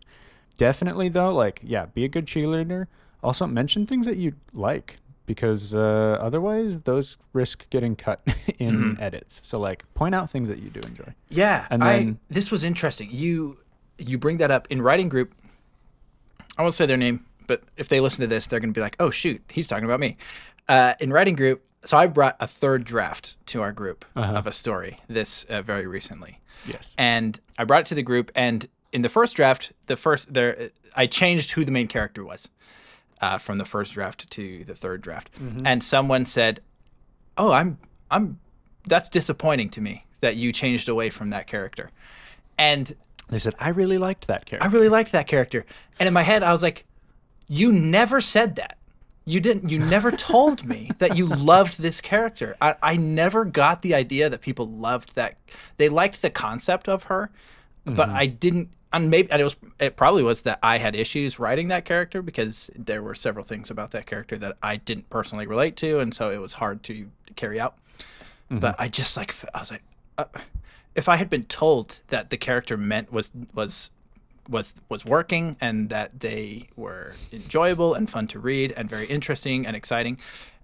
[0.58, 2.88] Definitely though, like yeah, be a good cheerleader.
[3.22, 8.20] Also mention things that you like because uh, otherwise those risk getting cut
[8.58, 9.02] in Mm-hmm.
[9.02, 9.40] edits.
[9.44, 11.12] So like point out things that you do enjoy.
[11.28, 13.08] Yeah, And I then- this was interesting.
[13.12, 13.58] You
[13.98, 15.34] you bring that up in writing group.
[16.56, 18.80] I won't say their name, but if they listen to this, they're going to be
[18.82, 20.16] like, "Oh shoot, he's talking about me."
[20.68, 24.32] Uh, in writing group, so I brought a third draft to our group Uh-huh.
[24.34, 26.38] of a story this uh, very recently.
[26.66, 26.94] Yes.
[26.98, 28.30] and I brought it to the group.
[28.34, 32.48] And in the first draft, the first there, I changed who the main character was
[33.20, 35.30] uh, from the first draft to the third draft.
[35.66, 36.60] And someone said,
[37.36, 37.78] "Oh, I'm
[38.10, 38.38] I'm
[38.86, 41.90] that's disappointing to me that you changed away from that character."
[42.58, 42.92] And
[43.28, 44.66] They said I really liked that character.
[44.68, 45.64] I really liked that character.
[45.98, 46.84] And in my head, I was like,
[47.48, 48.76] "You never said that.
[49.26, 49.70] You didn't.
[49.70, 52.56] You never told me that you loved this character.
[52.60, 55.36] I, I never got the idea that people loved that.
[55.76, 57.30] They liked the concept of her,
[57.84, 58.70] but I didn't.
[58.92, 59.56] And maybe and it was.
[59.78, 63.70] It probably was that I had issues writing that character because there were several things
[63.70, 67.08] about that character that I didn't personally relate to, and so it was hard to
[67.36, 67.76] carry out.
[68.50, 69.82] But I just like I was like,
[70.18, 70.24] uh,
[70.96, 73.92] if I had been told that the character meant was was
[74.48, 79.66] was was working and that they were enjoyable and fun to read and very interesting
[79.66, 80.18] and exciting,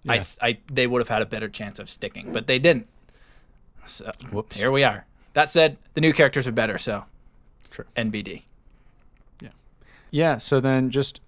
[0.08, 2.88] I, I they would have had a better chance of sticking, but they didn't.
[3.84, 4.56] So Whoops.
[4.56, 5.06] here we are.
[5.36, 7.04] That said, the new characters are better, so
[7.70, 7.84] True.
[7.94, 8.44] NBD.
[9.42, 9.50] Yeah.
[10.10, 10.38] Yeah.
[10.38, 11.20] So then, just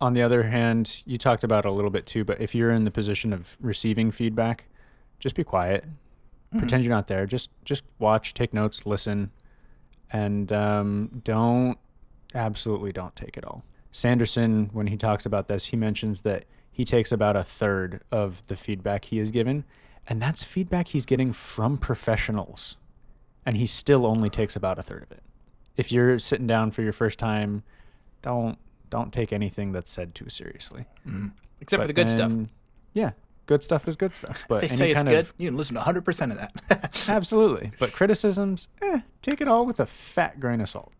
[0.00, 2.84] on the other hand, you talked about a little bit too, but if you're in
[2.84, 4.64] the position of receiving feedback,
[5.18, 5.84] just be quiet.
[6.56, 7.26] Pretend you're not there.
[7.26, 9.30] Just just watch, take notes, listen,
[10.10, 11.76] and um, don't
[12.34, 13.64] absolutely don't take it all.
[13.92, 18.46] Sanderson, when he talks about this, he mentions that he takes about a third of
[18.46, 19.64] the feedback he is given,
[20.08, 22.78] and that's feedback he's getting from professionals,
[23.46, 25.22] and he still only takes about a third of it.
[25.76, 27.62] If you're sitting down for your first time,
[28.22, 28.58] don't
[28.90, 30.84] don't take anything that's said too seriously.
[31.60, 32.32] Except for the good stuff.
[32.92, 33.12] Yeah,
[33.46, 34.44] good stuff is good stuff.
[34.48, 36.38] But If they any say it's kind good, of you can listen to 100% of
[36.38, 37.04] that.
[37.08, 37.72] Absolutely.
[37.78, 40.92] But criticisms, eh, take it all with a fat grain of salt.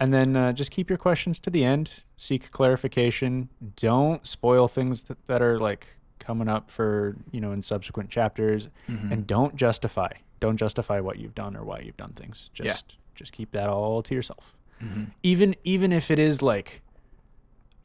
[0.00, 2.02] And then uh, just keep your questions to the end.
[2.16, 3.48] Seek clarification.
[3.76, 5.86] Don't spoil things that, that are like
[6.18, 8.68] coming up for, you know, in subsequent chapters.
[8.88, 9.12] Mm-hmm.
[9.12, 10.12] And don't justify.
[10.42, 12.50] Don't justify what you've done or why you've done things.
[12.56, 12.64] Yeah.
[12.64, 14.56] Just just keep that all to yourself.
[14.82, 15.04] Mm-hmm.
[15.22, 16.82] Even even if it is like,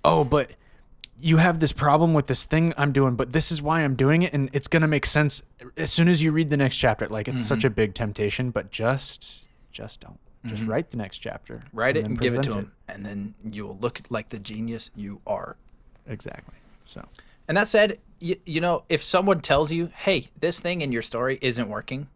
[0.04, 0.52] oh, but
[1.20, 4.24] you have this problem with this thing I'm doing, but this is why I'm doing
[4.24, 5.44] it, and it's gonna make sense
[5.78, 7.08] as soon as you read the next chapter.
[7.08, 7.68] Like it's such Mm-hmm.
[7.68, 10.20] a big temptation, but just just don't.
[10.46, 11.60] Just write the next chapter.
[11.74, 14.90] Write it and give it to present them, and then you'll look like the genius
[14.96, 15.58] you are.
[16.08, 16.56] Exactly.
[16.86, 17.06] So
[17.50, 21.02] And that said, you, you know, if someone tells you, "Hey, this thing in your
[21.02, 22.08] story isn't working,"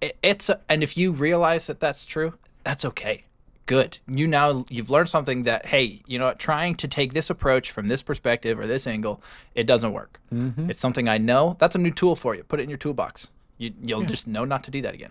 [0.00, 3.24] it, it's a, and if you realize that that's true, that's okay.
[3.66, 3.98] Good.
[4.06, 7.72] You now you've learned something that hey, you know, what, trying to take this approach
[7.72, 9.20] from this perspective or this angle,
[9.54, 10.20] it doesn't work.
[10.32, 10.70] Mm-hmm.
[10.70, 11.56] It's something I know.
[11.58, 12.44] That's a new tool for you.
[12.44, 13.28] Put it in your toolbox.
[13.58, 15.10] You, you'll just know not to do that again.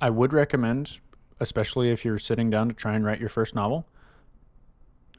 [0.00, 0.98] I would recommend,
[1.40, 3.86] especially if you're sitting down to try and write your first novel,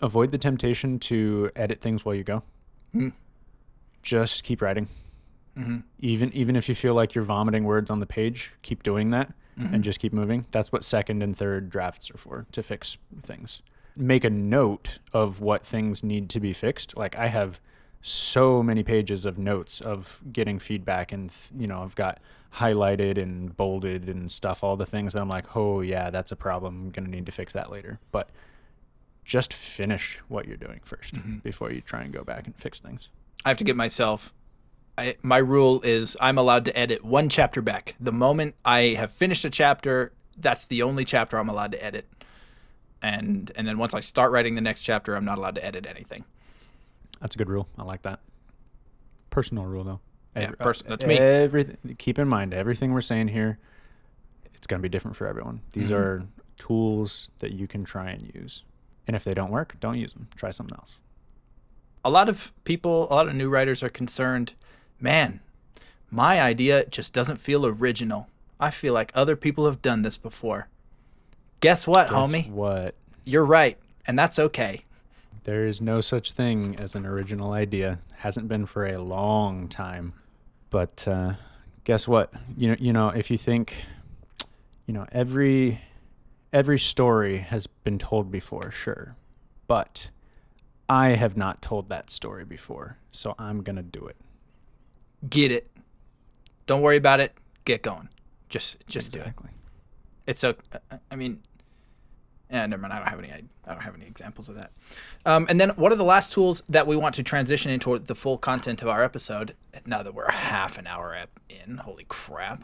[0.02, 2.44] avoid the temptation to edit things while you go.
[2.92, 3.10] Hmm.
[4.04, 4.88] Just keep writing.
[5.58, 5.84] Mhm.
[6.00, 9.34] Even even if you feel like you're vomiting words on the page, keep doing that
[9.60, 9.74] Mm-hmm.
[9.74, 10.46] and just keep moving.
[10.52, 13.64] That's what second and third drafts are for to fix things.
[13.96, 16.96] Make a note of what things need to be fixed.
[16.96, 17.60] Like I have
[18.04, 22.20] so many pages of notes of getting feedback and th- you know, I've got
[22.54, 26.36] highlighted and bolded and stuff all the things that I'm like, "Oh yeah, that's a
[26.36, 26.76] problem.
[26.86, 28.30] I'm going to need to fix that later." But
[29.26, 33.10] just finish what you're doing 1st before you try and go back and fix things.
[33.44, 34.34] I have to get myself.
[34.98, 37.96] I, my rule is I'm allowed to edit one chapter back.
[38.00, 42.06] The moment I have finished a chapter, that's the only chapter I'm allowed to edit.
[43.02, 45.86] And and then once I start writing the next chapter, I'm not allowed to edit
[45.88, 46.24] anything.
[47.22, 47.68] That's a good rule.
[47.78, 48.20] I like that.
[49.30, 50.00] Personal rule though.
[50.36, 51.18] Yeah, Every- pers- that's me.
[51.18, 51.96] Everything.
[51.98, 53.60] Keep in mind everything we're saying here.
[54.56, 55.62] It's going to be different for everyone.
[55.74, 55.96] These Mhm.
[55.96, 56.24] are
[56.58, 58.64] tools that you can try and use,
[59.06, 60.28] and if they don't work, don't use them.
[60.36, 60.98] Try something else.
[62.04, 64.54] A lot of people, a lot of new writers are concerned,
[65.00, 65.40] man,
[66.10, 68.28] my idea just doesn't feel original.
[68.60, 70.68] I feel like other people have done this before.
[71.60, 72.50] Guess what, Guess homie?
[72.52, 72.96] What?
[73.26, 74.82] You're right, and that's okay.
[75.44, 78.00] There is no such thing as an original idea.
[78.18, 80.14] Hasn't been for a long time.
[80.70, 81.34] But uh,
[81.84, 82.34] guess what?
[82.58, 83.74] You know, you know, if you think,
[84.86, 85.82] you know, every
[86.52, 89.16] every story has been told before, sure,
[89.68, 90.10] but
[90.90, 94.18] I have not told that story before, so I'm gonna do it.
[95.30, 95.70] Get it.
[96.66, 97.34] Don't worry about it.
[97.66, 98.10] Get going.
[98.50, 99.34] Just just do it.
[100.26, 100.56] It's so.
[101.10, 101.42] I mean,
[102.52, 102.94] yeah, never mind.
[102.94, 103.32] I don't have any.
[103.32, 104.72] I don't have any examples of that.
[105.26, 108.16] Um, and then, what are the last tools that we want to transition into the
[108.16, 109.56] full content of our episode?
[109.86, 111.18] Now that we're half an hour
[111.50, 112.64] in, holy crap,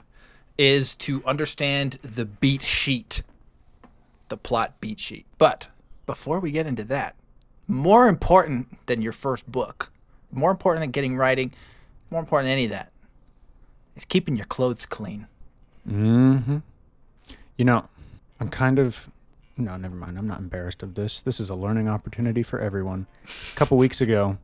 [0.57, 3.23] is to understand the beat sheet,
[4.29, 5.25] the plot beat sheet.
[5.37, 5.69] But
[6.05, 7.15] before we get into that,
[7.67, 9.91] more important than your first book,
[10.31, 11.53] more important than getting writing,
[12.13, 12.91] more important than any of that,
[13.95, 15.25] is keeping your clothes clean.
[15.89, 16.57] Mm-hmm.
[17.57, 17.89] You know,
[18.39, 19.09] I'm kind of
[19.57, 20.17] no, never mind.
[20.17, 21.21] I'm not embarrassed of this.
[21.21, 23.05] This is a learning opportunity for everyone.
[23.51, 24.37] A couple weeks ago,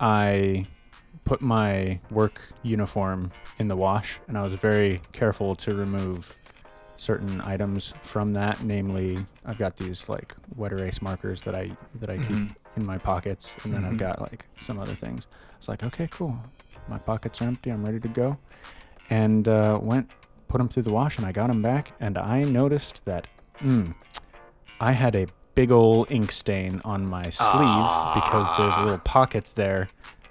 [0.00, 0.66] I
[1.24, 6.36] put my work uniform in the wash, and I was very careful to remove
[6.96, 8.62] certain items from that.
[8.62, 12.96] Namely, I've got these like wet erase markers that I that I keep in my
[12.98, 13.88] pockets, and then Mhm.
[13.92, 15.26] I've got like some other things.
[15.58, 16.38] It's like, okay, cool.
[16.88, 17.70] My pockets are empty.
[17.70, 18.36] I'm ready to go.
[19.10, 20.10] And uh, went,
[20.48, 21.92] put them through the wash, and I got them back.
[22.00, 23.26] And I noticed that
[23.60, 23.94] mm,
[24.80, 29.88] I had a big old ink stain on my sleeve because there's little pockets there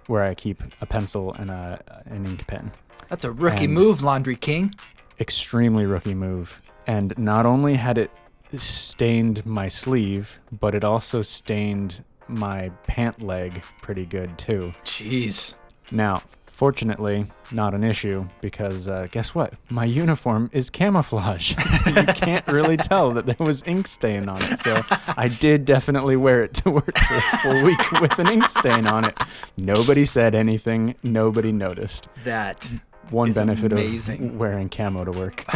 [0.07, 2.71] where I keep a pencil and a, an ink pen.
[3.09, 4.73] That's a rookie And- move, Laundry King.
[5.19, 6.61] Extremely rookie move.
[6.87, 8.11] And not only had it
[8.57, 14.73] stained my sleeve, but it also stained my pant leg pretty good too.
[14.83, 15.55] Jeez.
[15.91, 16.21] Now,
[16.53, 19.53] fortunately, not an issue because uh, guess what?
[19.69, 21.55] My uniform is camouflage.
[21.83, 24.59] so you can't really tell that there was ink stain on it.
[24.59, 24.79] So
[25.17, 28.87] I did definitely wear it to work for a full week with an ink stain
[28.87, 29.17] on it.
[29.57, 30.95] Nobody said anything.
[31.03, 32.07] Nobody noticed.
[32.23, 32.71] That.
[33.09, 34.29] One benefit amazing.
[34.29, 35.43] of wearing camo to work.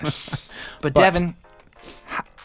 [0.82, 1.34] But, Devon,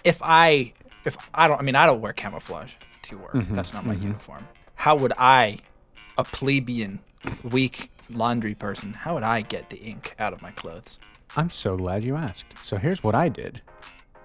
[0.04, 0.74] if I
[1.06, 3.34] if I don't I mean I don't wear camouflage to work.
[3.34, 4.04] Mhm, That's not my mhm.
[4.04, 4.48] uniform.
[4.76, 5.60] How would I,
[6.18, 7.00] a plebeian,
[7.44, 11.00] weak laundry person, how would I get the ink out of my clothes?
[11.36, 12.56] I'm so glad you asked.
[12.62, 13.62] So here's what I did.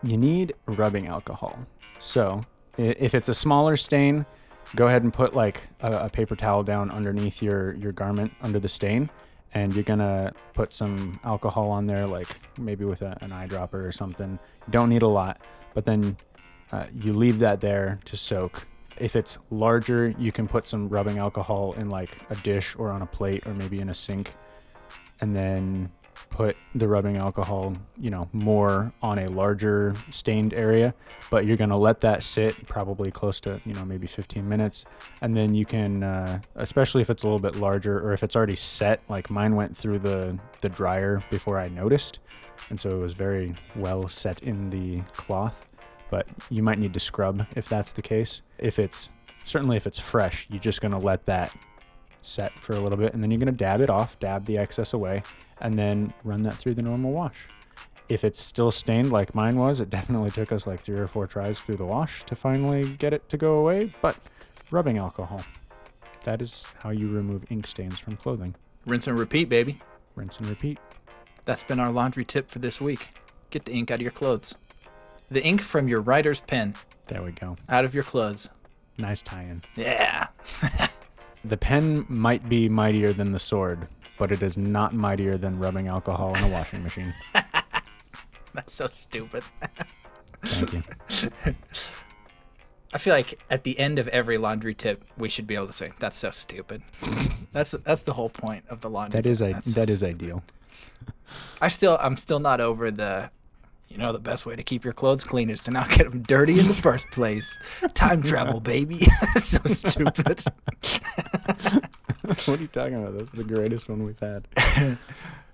[0.03, 1.59] You need rubbing alcohol.
[1.99, 2.43] So
[2.77, 4.27] if it's a smaller stain,
[4.75, 8.59] go ahead and put like a, a paper towel down underneath your your garment under
[8.59, 9.09] the stain,
[9.55, 12.29] and you're gonna put some alcohol on there, like
[12.59, 14.39] maybe with a, an eyedropper or something.
[14.71, 15.41] Don't need a lot,
[15.75, 16.17] but then
[16.73, 18.67] uh, you leave that there to soak.
[18.99, 23.03] If it's larger, you can put some rubbing alcohol in like a dish or on
[23.03, 24.33] a plate or maybe in a sink,
[25.21, 25.91] and then
[26.31, 30.95] put the rubbing alcohol, you know, more on a larger stained area,
[31.31, 34.85] but you're going to let that sit probably close to, you know, maybe 15 minutes.
[35.21, 38.37] And then you can, uh, especially if it's a little bit larger or if it's
[38.37, 42.19] already set, like mine went through the, the dryer before I noticed.
[42.71, 45.65] And so it was very well set in the cloth,
[46.11, 48.43] but you might need to scrub if that's the case.
[48.59, 49.11] If it's,
[49.45, 51.55] certainly if it's fresh, you're just going to let that
[52.23, 54.59] set for a little bit and then you're going to dab it off, dab the
[54.59, 55.23] excess away
[55.61, 57.49] and then run that through the normal wash.
[58.09, 61.27] If it's still stained like mine was, it definitely took us like three or four
[61.27, 63.93] tries through the wash to finally get it to go away.
[64.01, 64.17] But
[64.71, 65.45] rubbing alcohol,
[66.25, 68.55] that is how you remove ink stains from clothing.
[68.85, 69.81] Rinse and repeat, baby.
[70.15, 70.79] Rinse and repeat.
[71.45, 73.09] That's been our laundry tip for this week.
[73.51, 74.57] Get the ink out of your clothes.
[75.31, 76.75] The ink from your writer's pen
[77.09, 77.57] There we go.
[77.69, 78.49] out of your clothes.
[78.99, 79.63] Nice tie in.
[79.77, 80.29] Yeah.
[81.45, 83.87] The pen might be mightier than the sword,
[84.19, 87.15] but it is not mightier than rubbing alcohol in a washing machine.
[88.53, 89.45] That's so stupid.
[90.43, 90.83] Thank you.
[92.93, 95.73] I feel like at the end of every laundry tip, we should be able to
[95.73, 96.83] say, "That's so stupid."
[97.53, 99.21] that's that's the whole point of the laundry.
[99.21, 99.57] That is tip.
[99.57, 100.43] a that is ideal.
[101.61, 103.31] I still I'm still not over the.
[103.89, 106.23] You know the best way to keep your clothes clean is to not get them
[106.23, 107.59] dirty in the first place.
[107.95, 109.07] Time travel, baby.
[109.41, 110.45] So stupid.
[112.45, 113.17] what are you talking about?
[113.17, 114.47] That's the greatest one we've had.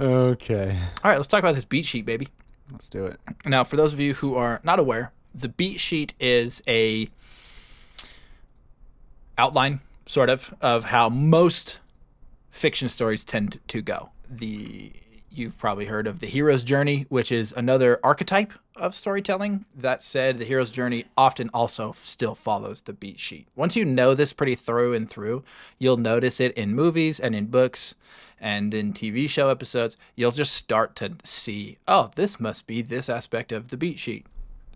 [0.01, 2.29] okay, All right, let's talk about this beat sheet, baby.
[2.71, 3.21] let's do it.
[3.45, 7.07] Now, for those of you who are not aware, the beat sheet is a
[9.39, 11.79] outline, sort of, of how most
[12.51, 14.11] fiction stories tend to go.
[14.29, 14.93] The
[15.35, 19.65] you've probably heard of the hero's journey, which is another archetype of storytelling.
[19.75, 23.49] That said, the hero's journey often also still follows the beat sheet.
[23.55, 25.45] Once you know this pretty through and through,
[25.79, 27.95] you'll notice it in movies and in books
[28.41, 29.97] and in TV show episodes.
[30.17, 34.27] You'll just start to see, oh, this must be this aspect of the beat sheet.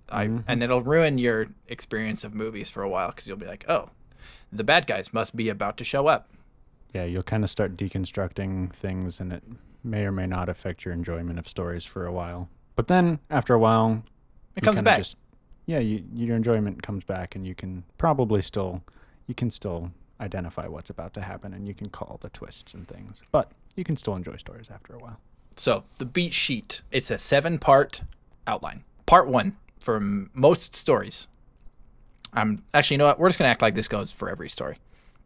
[0.08, 0.38] I, mm-hmm.
[0.46, 3.90] and it'll ruin your experience of movies for a while because you'll be like, oh,
[4.52, 6.28] the bad guys must be about to show up.
[6.96, 9.42] yeah, you'll kind of start deconstructing things, and it
[9.86, 12.48] may or may not affect your enjoyment of stories for a while.
[12.74, 14.02] But then after a while,
[14.56, 14.98] It comes back.
[14.98, 15.18] Just,
[15.66, 18.82] yeah, you, your enjoyment comes back, and you can probably still,
[19.26, 22.86] you can still identify what's about to happen, and you can call the twists and
[22.86, 23.22] things.
[23.32, 25.18] But you can still enjoy stories after a while.
[25.56, 28.02] So the beat sheet, it's a seven part
[28.46, 28.84] outline.
[29.06, 31.28] Part one for m- most stories.
[32.32, 33.18] I'm actually, you know what?
[33.18, 34.78] We're just gonna act like this goes for every story,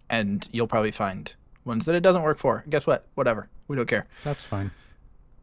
[0.08, 2.64] and you'll probably find ones that it doesn't work for.
[2.68, 3.06] Guess what?
[3.14, 3.48] Whatever.
[3.68, 4.06] We don't care.
[4.24, 4.70] That's fine.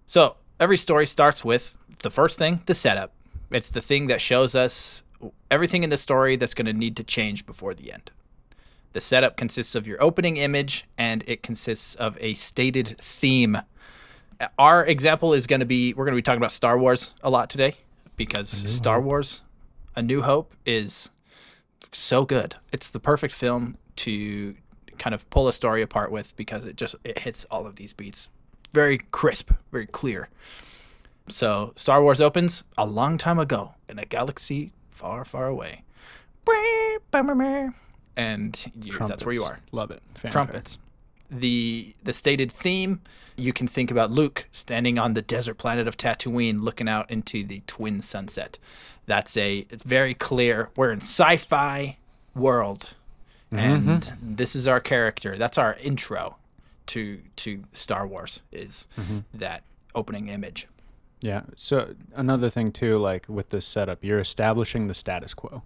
[0.05, 3.13] So every story starts with the first thing, the setup.
[3.51, 5.03] It's the thing that shows us
[5.49, 8.11] everything in the story that's going to need to change before the end.
[8.93, 13.59] The setup consists of your opening image and it consists of a stated theme.
[14.57, 17.29] Our example is going to be we're going to be talking about Star Wars a
[17.29, 17.75] lot today
[18.15, 19.41] because Star Wars
[19.95, 21.09] A New Hope is
[21.91, 22.55] so good.
[22.71, 24.55] It's the perfect film to
[24.97, 27.93] kind of pull a story apart with because it just it hits all of these
[27.93, 28.29] beats
[28.71, 30.29] very crisp, very clear.
[31.27, 35.83] So Star Wars opens a long time ago in a galaxy far, far away.
[38.15, 39.59] and you, that's where you are.
[39.71, 40.01] Love it.
[40.15, 40.31] Fanfare.
[40.31, 40.79] Trumpets.
[41.29, 43.01] The the stated theme,
[43.35, 47.43] you can think about Luke standing on the desert planet of Tatooine looking out into
[47.43, 48.57] the twin sunset.
[49.07, 51.97] That's a it's very clear we're in sci-fi
[52.33, 52.93] world
[53.51, 54.35] and mm-hmm.
[54.35, 55.37] this is our character.
[55.37, 56.37] That's our intro
[56.87, 59.19] to to Star Wars is mm-hmm.
[59.35, 59.63] that
[59.95, 60.67] opening image.
[61.21, 61.41] Yeah.
[61.55, 65.63] So another thing too, like with this setup, you're establishing the status quo.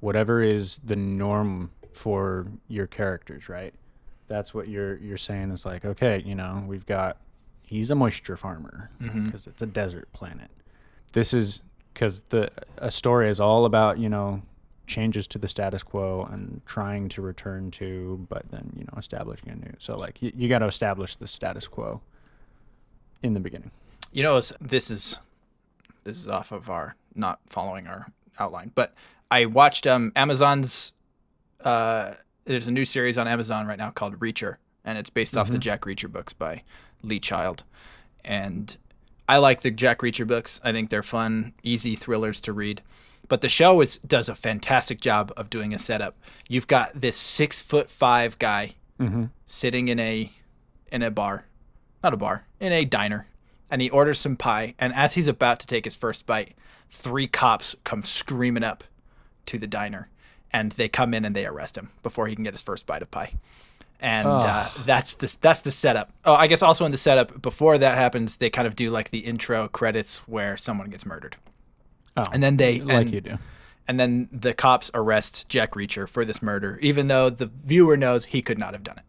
[0.00, 3.74] Whatever is the norm for your characters, right?
[4.28, 7.18] That's what you're you're saying is like, okay, you know, we've got
[7.62, 9.26] he's a moisture farmer mm-hmm.
[9.26, 10.50] because it's a desert planet.
[11.12, 11.62] This is
[11.92, 14.42] because the a story is all about you know
[14.86, 19.50] changes to the status quo and trying to return to, but then you know establishing
[19.50, 19.72] a new.
[19.78, 22.00] So like you, you got to establish the status quo
[23.22, 23.70] in the beginning.
[24.12, 25.18] You know, this is
[26.04, 28.06] this is off of our not following our
[28.38, 28.94] outline, but
[29.30, 30.92] I watched um, Amazon's.
[31.64, 32.14] Uh,
[32.44, 35.58] there's a new series on Amazon right now called Reacher, and it's based off the
[35.58, 36.62] Jack Reacher books by
[37.02, 37.64] Lee Child,
[38.24, 38.76] and
[39.28, 40.60] I like the Jack Reacher books.
[40.62, 42.82] I think they're fun, easy thrillers to read.
[43.28, 46.16] But the show is does a fantastic job of doing a setup.
[46.48, 48.74] You've got this six foot five guy
[49.46, 50.32] sitting in a
[50.90, 51.44] in a bar,
[52.02, 53.26] not a bar, in a diner,
[53.70, 54.74] and he orders some pie.
[54.78, 56.54] And as he's about to take his first bite,
[56.88, 58.84] three cops come screaming up
[59.46, 60.08] to the diner,
[60.52, 63.02] and they come in and they arrest him before he can get his first bite
[63.02, 63.32] of pie.
[64.00, 66.12] And uh, that's the that's the setup.
[66.24, 69.10] Oh, I guess also in the setup before that happens, they kind of do like
[69.10, 71.36] the intro credits where someone gets murdered,
[72.16, 73.38] Oh, and then they like and- you do.
[73.88, 78.26] and then the cops arrest Jack Reacher for this murder, even though the viewer knows
[78.26, 79.04] he could not have done it.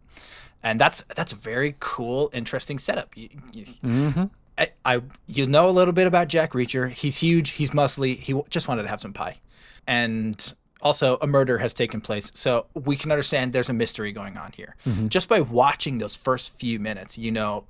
[0.64, 3.16] And that's that's a very cool, interesting setup.
[3.16, 4.26] You, you, Mm-hmm.
[4.58, 6.90] I, I you know a little bit about Jack Reacher.
[6.90, 7.52] He's huge.
[7.52, 8.18] He's muscly.
[8.20, 9.38] He w- just wanted to have some pie,
[9.86, 12.32] and also a murder has taken place.
[12.34, 14.76] So we can understand there's a mystery going on here.
[15.10, 17.66] Just by watching those first few minutes, you know,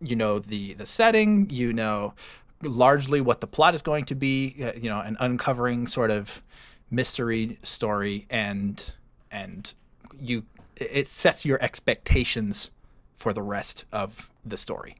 [0.00, 1.48] you know the the setting.
[1.48, 2.14] You know
[2.62, 4.56] largely what the plot is going to be.
[4.62, 6.42] Uh, you know, an uncovering sort of
[6.90, 8.92] mystery story, and
[9.30, 9.74] and
[10.18, 10.44] you
[10.76, 12.70] it sets your expectations
[13.16, 14.96] for the rest of the story.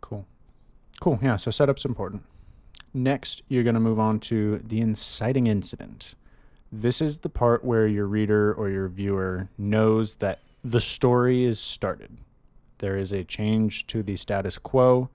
[0.00, 0.26] Cool.
[1.00, 1.18] Cool.
[1.22, 1.36] Yeah.
[1.36, 2.22] So setup's important.
[2.94, 6.14] Next, you're going to move on to the inciting incident.
[6.70, 11.58] This is the part where your reader or your viewer knows that the story is
[11.58, 12.18] started.
[12.78, 15.08] There is a change to the status quo.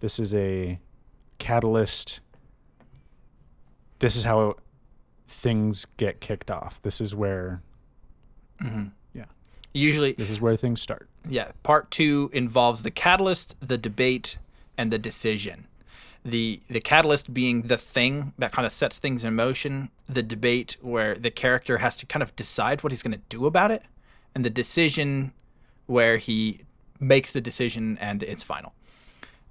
[0.00, 0.78] This is a
[1.38, 2.20] catalyst.
[3.98, 4.56] This is how
[5.26, 6.80] things get kicked off.
[6.82, 7.62] This is where
[9.14, 9.24] yeah,
[9.74, 11.08] Usually, this is where things start.
[11.28, 14.38] yeah, part two involves the catalyst, the debate,
[14.78, 15.66] and the decision.
[16.24, 20.78] The the catalyst being the thing that kind of sets things in motion, the debate
[20.80, 23.82] where the character has to kind of decide what he's going to do about it,
[24.34, 25.32] and the decision
[25.86, 26.60] where he
[26.98, 28.72] makes the decision and it's final.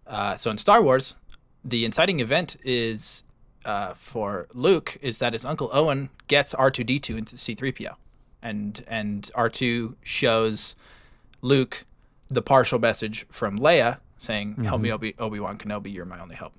[0.07, 1.15] Uh, so in Star Wars,
[1.63, 3.23] the inciting event is
[3.65, 7.95] uh, for Luke is that his uncle Owen gets R2D2 into C3PO,
[8.41, 10.75] and and R2 shows
[11.41, 11.85] Luke
[12.29, 15.93] the partial message from Leia saying, "Help me, Obi Obi Wan Kenobi.
[15.93, 16.53] You're my only hope."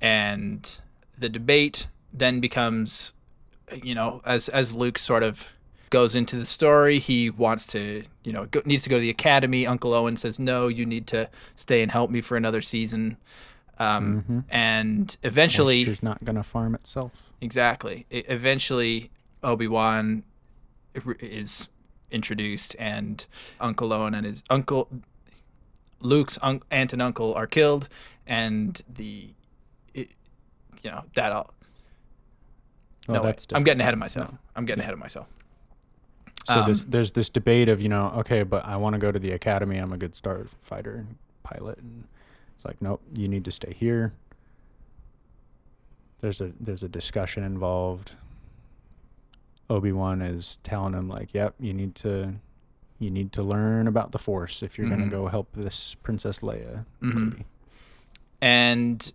[0.00, 0.80] And
[1.18, 3.14] the debate then becomes,
[3.82, 5.48] you know, as as Luke sort of
[5.90, 9.10] goes into the story, he wants to, you know, go, needs to go to the
[9.10, 9.66] academy.
[9.66, 13.16] Uncle Owen says, "No, you need to stay and help me for another season."
[13.78, 17.12] Um, And eventually, Moisture's not going to farm itself.
[17.40, 18.06] Exactly.
[18.10, 19.10] E- eventually,
[19.42, 20.22] Obi Wan
[21.20, 21.68] is
[22.10, 23.26] introduced, and
[23.60, 24.88] Uncle Owen and his uncle,
[26.00, 27.88] Luke's un- aunt and uncle, are killed,
[28.26, 29.28] and the,
[29.92, 30.08] it,
[30.82, 31.52] you know, that all.
[33.08, 34.34] No, that's I'm getting ahead of myself.
[34.56, 35.26] I'm getting ahead of myself.
[36.44, 39.18] So Um, there's this debate of you know okay, but I want to go to
[39.18, 39.76] the academy.
[39.78, 42.04] I'm a good star fighter and pilot, and
[42.66, 44.12] like nope, you need to stay here.
[46.20, 48.12] There's a there's a discussion involved.
[49.68, 52.34] Obi Wan is telling him like, yep, you need to
[52.98, 54.90] you need to learn about the Force if you're Mhm.
[54.90, 56.84] gonna go help this Princess Leia.
[57.02, 57.44] Mhm.
[58.40, 59.12] and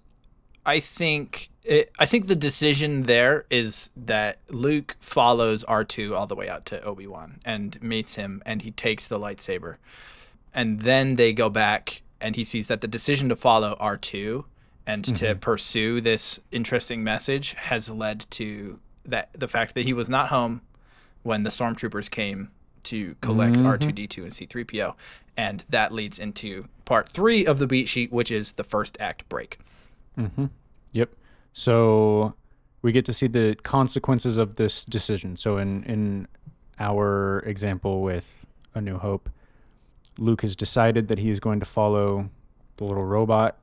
[0.66, 6.28] I think it, I think the decision there is that Luke follows R two all
[6.28, 9.78] the way out to Obi Wan and meets him, and he takes the lightsaber,
[10.54, 14.46] and then they go back, and he sees that the decision to follow R two
[14.88, 20.10] and to pursue this interesting message has led to that the fact that he was
[20.10, 20.62] not home
[21.24, 22.50] when the stormtroopers came
[22.84, 23.66] to collect Mhm.
[23.66, 24.96] R2D2 and C3PO.
[25.38, 29.28] And that leads into part three of the beat sheet, which is the first act
[29.30, 29.60] break.
[30.18, 30.46] Mm-hmm.
[30.94, 31.10] Yep.
[31.54, 32.34] So
[32.82, 35.38] we get to see the consequences of this decision.
[35.38, 36.28] So in in
[36.80, 39.30] our example with A New Hope,
[40.22, 42.30] Luke has decided that he is going to follow
[42.78, 43.58] the little robot,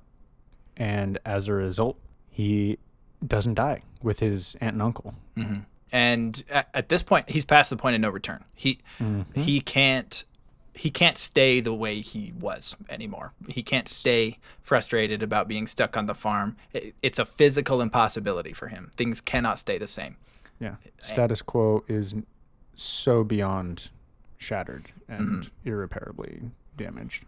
[0.77, 1.97] and as a result,
[2.31, 2.79] he
[3.27, 5.15] doesn't die with his aunt and uncle.
[5.37, 5.59] hmm
[5.93, 8.45] And at, at this point, he's past the point of no return.
[8.55, 9.25] He Mhm.
[9.37, 10.25] he can't
[10.75, 13.33] he can't stay the way he was anymore.
[13.49, 16.57] He can't stay frustrated about being stuck on the farm.
[16.73, 18.93] It, it's a physical impossibility for him.
[18.97, 20.17] Things cannot stay the same.
[20.61, 20.77] Yeah.
[21.03, 22.15] Status quo is
[22.77, 23.91] so beyond
[24.39, 26.41] shattered and irreparably
[26.77, 27.25] damaged.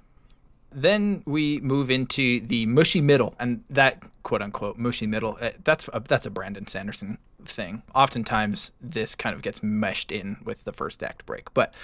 [0.73, 5.37] Then we move into the mushy middle, and that quote unquote mushy middle.
[5.41, 7.83] uh, That's a, that's a Brandon Sanderson thing.
[7.95, 11.75] Oftentimes, this kind of gets meshed in with the first act break, but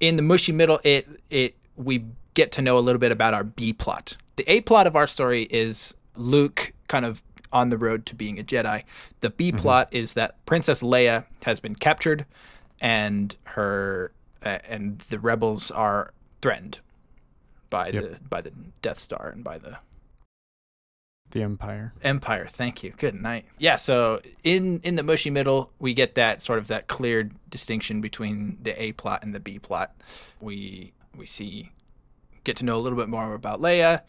[0.00, 2.04] in the mushy middle, it it we
[2.34, 4.16] get to know a little bit about our B plot.
[4.34, 7.22] The A plot of our story is Luke kind of
[7.52, 8.82] on the road to being a Jedi.
[9.20, 12.26] The B plot is that Princess Leia has been captured,
[12.80, 14.10] and her
[14.44, 16.80] and the rebels are threatened
[17.70, 18.02] by Yep.
[18.02, 19.78] the by the Death Star and by the
[21.30, 21.92] The Empire.
[22.02, 22.46] Empire.
[22.48, 22.92] Thank you.
[22.96, 23.46] Good night.
[23.58, 23.76] Yeah.
[23.76, 28.58] So in in the mushy middle, we get that sort of that clear distinction between
[28.62, 29.94] the A plot and the B plot.
[30.40, 31.70] We we see
[32.44, 34.02] get to know a little bit more about Leia,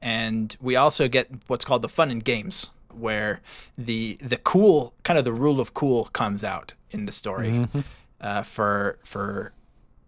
[0.00, 3.40] and we also get what's called the fun and games, where
[3.76, 7.50] the the cool kind of the rule of cool comes out in the story.
[7.50, 7.84] Mhm.
[8.20, 9.52] Uh, for for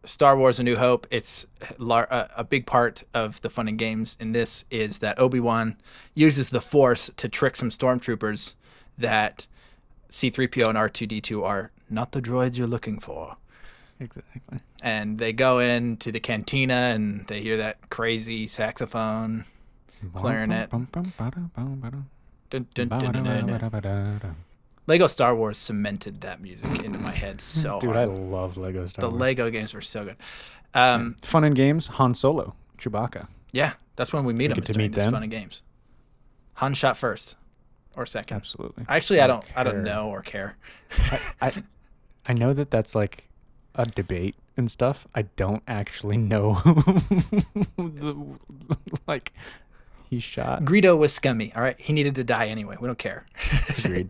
[0.04, 1.46] Star Wars: A New Hope, it's
[1.78, 5.40] lar- a, a big part of the fun and games in this is that Obi
[5.40, 5.76] Wan
[6.14, 8.54] uses the Force to trick some stormtroopers
[8.98, 9.46] that
[10.10, 13.36] C-3PO and R2D2 are not the droids you're looking for.
[14.00, 14.58] Exactly.
[14.82, 19.44] And they go into the cantina and they hear that crazy saxophone.
[20.14, 20.70] Clarinet.
[24.86, 29.02] Lego Star Wars cemented that music into my head so Dude, I love Lego Star
[29.02, 29.18] The Wars.
[29.18, 30.16] The Lego games were so good.
[30.74, 33.28] Um, Fun and games, Han Solo, Chewbacca.
[33.52, 34.56] yeah, that's when we meet We them.
[34.60, 35.12] get to meet them.
[35.12, 35.62] fun and games.
[36.54, 37.36] Han shot first
[37.96, 38.36] or second.
[38.36, 38.84] Absolutely.
[38.88, 39.42] Actually, I don't.
[39.42, 40.56] Don't I don't know or care.
[40.98, 41.62] I, I,
[42.26, 43.24] I know that that's like
[43.74, 45.06] a debate and stuff.
[45.14, 46.54] I don't actually know.
[47.76, 48.16] the,
[49.06, 49.32] like,
[50.10, 50.62] he shot.
[50.64, 51.52] Greedo was scummy.
[51.54, 52.76] All right, he needed to die anyway.
[52.80, 53.26] We don't care.
[53.78, 54.08] Agreed.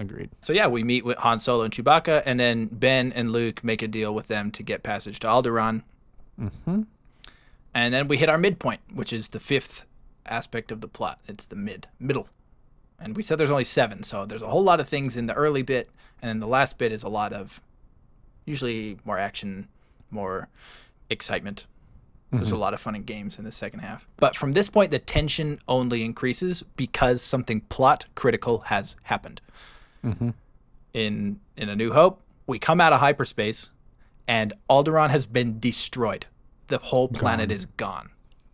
[0.00, 0.30] Agreed.
[0.40, 3.82] So yeah, we meet with Han Solo and Chewbacca, and then Ben and Luke make
[3.82, 5.82] a deal with them to get passage to Alderaan,
[6.40, 6.82] Mm-hmm.
[7.74, 9.84] and then we hit our midpoint, which is the fifth
[10.24, 11.20] aspect of the plot.
[11.28, 12.28] It's the mid middle,
[12.98, 15.34] and we said there's only seven, so there's a whole lot of things in the
[15.34, 15.90] early bit,
[16.22, 17.60] and then the last bit is a lot of,
[18.46, 19.68] usually more action,
[20.10, 20.48] more
[21.10, 21.66] excitement.
[22.32, 24.06] There's a lot of fun and games in the second half.
[24.18, 29.40] But from this point, the tension only increases because something plot critical has happened.
[30.04, 30.30] Mm-hmm.
[30.94, 33.70] in in A New Hope, we come out of hyperspace,
[34.26, 36.26] and Alderaan has been destroyed.
[36.68, 37.56] The whole planet Gone.
[37.56, 38.10] is gone.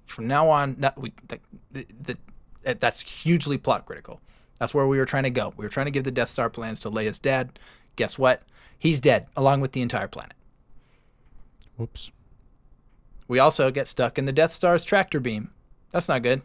[0.07, 1.39] From now on, not, we the,
[1.73, 1.87] the,
[2.65, 4.21] the, that's hugely plot critical.
[4.59, 5.53] That's where we were trying to go.
[5.57, 7.59] We were trying to give the Death Star plans to Leia's dad.
[7.97, 8.43] Guess what?
[8.79, 10.33] He's dead, along with the entire planet.
[11.77, 12.11] Whoops.
[13.29, 15.51] We also get stuck in the Death Star's tractor beam.
[15.91, 16.43] That's not good.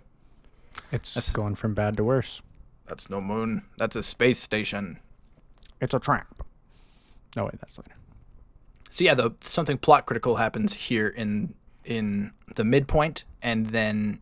[0.91, 2.41] It's That's- going from bad to worse.
[2.91, 3.63] That's no moon.
[3.77, 4.99] That's a space station.
[5.79, 6.27] It's a trap.
[7.37, 7.95] Oh wait, that's later.
[8.89, 11.53] So yeah, the something plot critical happens here in
[11.85, 14.19] in the midpoint, and then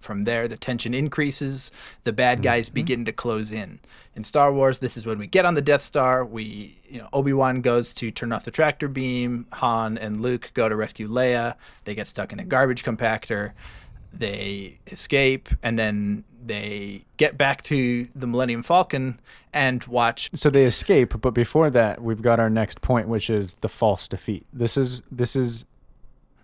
[0.00, 1.72] from there the tension increases.
[2.04, 2.44] The bad mm-hmm.
[2.44, 3.80] guys begin to close in.
[4.14, 6.22] In Star Wars, this is when we get on the Death Star.
[6.22, 9.46] We, you know, Obi Wan goes to turn off the tractor beam.
[9.52, 11.54] Han and Luke go to rescue Leia.
[11.84, 13.52] They get stuck in a garbage compactor.
[14.12, 19.20] They escape, and then they get back to the Millennium Falcon
[19.52, 23.54] and watch So they escape, but before that, we've got our next point, which is
[23.60, 24.46] the false defeat.
[24.52, 25.64] This is this is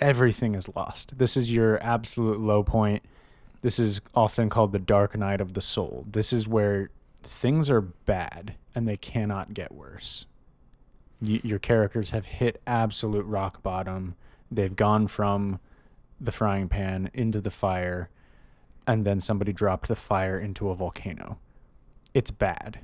[0.00, 1.18] everything is lost.
[1.18, 3.02] This is your absolute low point.
[3.62, 6.04] This is often called the dark night of the soul.
[6.10, 6.90] This is where
[7.22, 10.26] things are bad and they cannot get worse.
[11.20, 14.14] Your characters have hit absolute rock bottom.
[14.50, 15.58] They've gone from
[16.20, 18.08] the frying pan into the fire,
[18.86, 21.38] and then somebody dropped the fire into a volcano.
[22.14, 22.78] It's bad.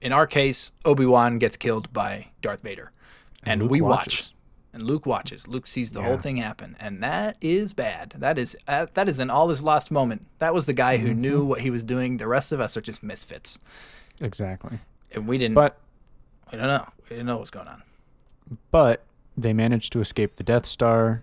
[0.00, 2.90] in our case, Obi Wan gets killed by Darth Vader,
[3.44, 4.30] and, Luke we watches.
[4.30, 4.34] watch,
[4.74, 5.46] and Luke watches.
[5.48, 8.14] Luke sees the whole thing happen, and that is bad.
[8.18, 10.26] That is uh, that is an all is lost moment.
[10.38, 11.20] That was the guy who Mm-hmm.
[11.20, 12.16] knew what he was doing.
[12.16, 13.58] The rest of us are just misfits,
[14.20, 14.78] Exactly.
[15.12, 15.54] and we didn't.
[15.54, 15.78] But
[16.50, 16.86] we don't know.
[17.04, 17.82] We didn't know what's going on.
[18.70, 19.02] but
[19.36, 21.22] they managed to escape the Death Star.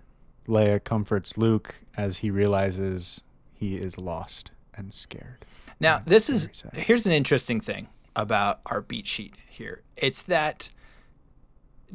[0.49, 3.21] Leia comforts Luke as he realizes
[3.53, 5.45] he is lost and scared.
[5.79, 6.75] Now, this is sad.
[6.75, 9.81] here's an interesting thing about our beat sheet here.
[9.95, 10.69] It's that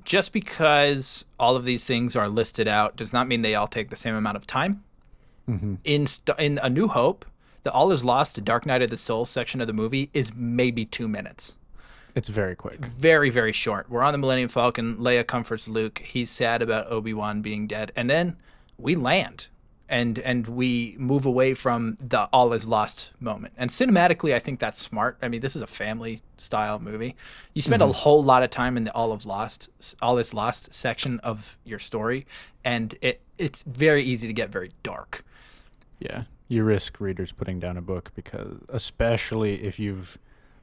[0.05, 3.91] just because all of these things are listed out does not mean they all take
[3.91, 4.83] the same amount of time.
[5.49, 5.75] Mm-hmm.
[5.85, 7.27] In st- in A New Hope,
[7.63, 10.33] the All Is Lost, to Dark Night of the Soul section of the movie is
[10.35, 11.55] maybe two minutes.
[12.15, 12.87] It's very quick.
[12.99, 13.91] Very very short.
[13.91, 14.97] We're on the Millennium Falcon.
[14.97, 15.99] Leia comforts Luke.
[15.99, 18.37] He's sad about Obi Wan being dead, and then
[18.79, 19.49] we land
[19.89, 23.53] and and we move away from the all is lost moment.
[23.57, 25.19] And cinematically, I think that's smart.
[25.23, 27.17] I mean, this is a family style movie.
[27.53, 27.95] You spend a mm-hmm.
[27.95, 29.69] whole lot of time in the all of lost
[30.01, 32.27] all is lost section of your story,
[32.65, 35.25] and it it's very easy to get very dark.
[35.99, 40.19] Yeah, you risk readers putting down a book because, especially if you've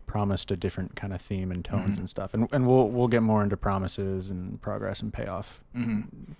[0.07, 1.99] promised a different kind of theme and tones mm-hmm.
[1.99, 5.63] and stuff, and and we'll we'll get more into promises and progress and payoff.
[5.75, 6.33] Mm-hmm.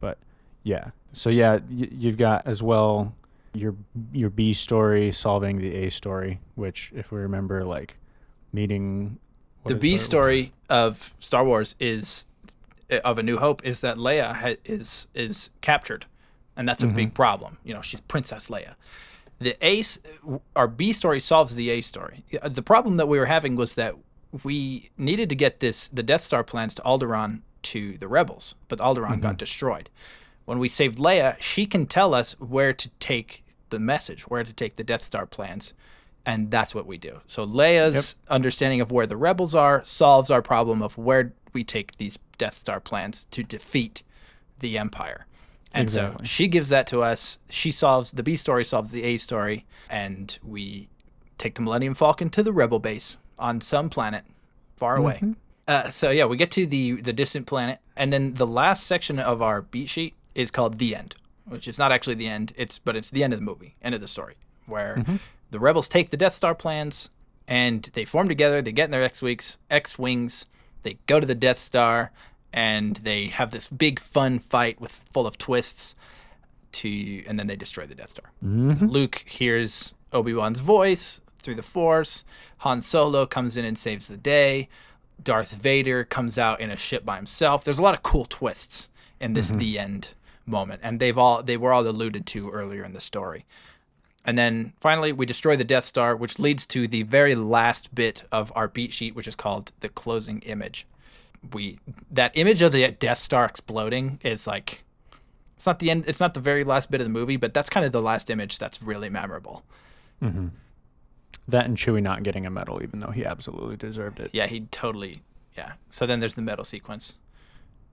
[0.00, 0.18] But
[0.66, 3.14] yeah, so yeah, y- you've got as well
[3.54, 3.76] your
[4.12, 7.96] your B story solving the A story, which if we remember, like
[8.52, 9.20] meeting
[9.66, 12.26] the B story of Star Wars is
[12.90, 16.06] uh, of A New Hope is that Leia ha- is is captured,
[16.56, 17.14] and that's a big mm-hmm.
[17.14, 17.58] problem.
[17.62, 18.74] You know, she's Princess Leia.
[19.38, 22.24] The A, s- eh, our B story solves the A story.
[22.42, 23.94] The problem that we were having was that
[24.42, 28.80] we needed to get this the Death Star plans to Alderaan to the rebels, but
[28.80, 29.36] Alderaan got mm-hmm.
[29.36, 29.90] destroyed.
[30.46, 34.52] When we saved Leia, she can tell us where to take the message, where to
[34.52, 35.74] take the Death Star plans,
[36.24, 37.20] and that's what we do.
[37.26, 41.96] So Leia's understanding of where the rebels are solves our problem of where we take
[41.98, 44.02] these Death Star plans to defeat
[44.60, 45.26] the Empire.
[45.72, 47.38] And so she gives that to us.
[47.50, 50.88] She solves the B story, solves the A story, and we
[51.38, 54.24] take the Millennium Falcon to the rebel base on some planet
[54.76, 55.20] far away.
[55.68, 59.18] Uh, so yeah, we get to the the distant planet, and then the last section
[59.18, 61.16] of our beat sheet is called the end,
[61.46, 62.52] which is not actually the end.
[62.56, 65.16] It's but it's the end of the movie, end of the story, where mm-hmm.
[65.50, 67.10] the rebels take the Death Star plans
[67.48, 68.62] and they form together.
[68.62, 70.46] They get in their X wings, X wings.
[70.82, 72.12] They go to the Death Star,
[72.52, 75.94] and they have this big fun fight with full of twists.
[76.72, 78.30] To and then they destroy the Death Star.
[78.44, 78.86] Mm-hmm.
[78.86, 82.24] Luke hears Obi Wan's voice through the Force.
[82.58, 84.68] Han Solo comes in and saves the day.
[85.22, 87.64] Darth Vader comes out in a ship by himself.
[87.64, 89.58] There's a lot of cool twists in this mm-hmm.
[89.58, 90.14] the end
[90.46, 93.44] moment, and they've all they were all alluded to earlier in the story.
[94.24, 98.24] And then finally, we destroy the Death Star, which leads to the very last bit
[98.32, 100.86] of our beat sheet, which is called the closing image.
[101.52, 101.78] We
[102.10, 104.82] that image of the Death Star exploding is like
[105.56, 106.04] it's not the end.
[106.08, 108.30] It's not the very last bit of the movie, but that's kind of the last
[108.30, 109.64] image that's really memorable.
[110.22, 110.48] Mm-hmm.
[111.48, 114.30] That and Chewie not getting a medal, even though he absolutely deserved it.
[114.32, 115.22] Yeah, he totally.
[115.56, 115.72] Yeah.
[115.90, 117.14] So then there's the medal sequence,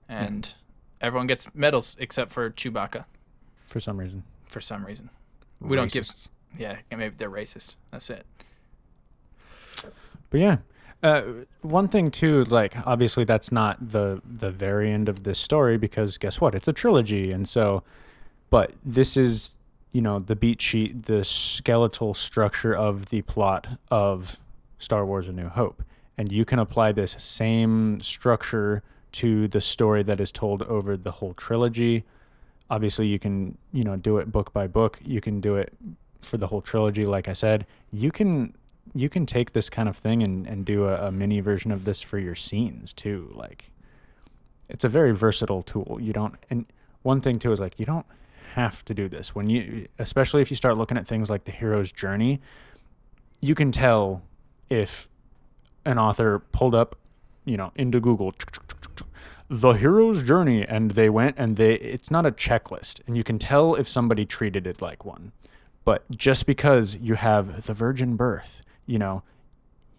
[0.08, 0.52] and
[1.04, 3.04] everyone gets medals except for Chewbacca
[3.66, 4.24] For some reason.
[4.46, 5.10] for some reason.
[5.60, 6.04] We don't give.
[6.04, 6.28] Racists.
[6.58, 7.76] Yeah, maybe they're racist.
[7.90, 8.24] That's it.
[10.30, 10.56] But yeah,
[11.02, 11.22] uh,
[11.62, 16.18] one thing too, like obviously that's not the the very end of this story because
[16.18, 16.54] guess what?
[16.54, 17.82] It's a trilogy, and so,
[18.50, 19.54] but this is
[19.92, 24.38] you know the beat sheet, the skeletal structure of the plot of
[24.78, 25.82] Star Wars: A New Hope,
[26.18, 28.82] and you can apply this same structure
[29.14, 32.04] to the story that is told over the whole trilogy.
[32.70, 34.98] Obviously, you can you know do it book by book.
[35.04, 35.72] You can do it
[36.22, 37.06] for the whole trilogy.
[37.06, 38.54] Like I said, you can
[38.94, 41.84] you can take this kind of thing and, and do a, a mini version of
[41.84, 43.32] this for your scenes too.
[43.34, 43.70] Like
[44.68, 45.98] it's a very versatile tool.
[46.00, 46.66] You don't and
[47.02, 48.06] one thing too is like you don't
[48.54, 49.34] have to do this.
[49.34, 52.40] When you especially if you start looking at things like the hero's journey,
[53.40, 54.22] you can tell
[54.70, 55.08] if
[55.84, 56.96] an author pulled up,
[57.44, 58.32] you know, into Google
[59.48, 63.38] the hero's journey and they went and they it's not a checklist and you can
[63.38, 65.32] tell if somebody treated it like one.
[65.84, 69.22] But just because you have the virgin birth, you know,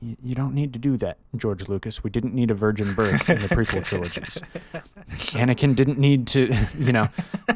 [0.02, 2.04] you, you don't need to do that, George Lucas.
[2.04, 4.42] We didn't need a virgin birth in the prequel trilogies.
[5.12, 7.08] Anakin didn't need to, you know.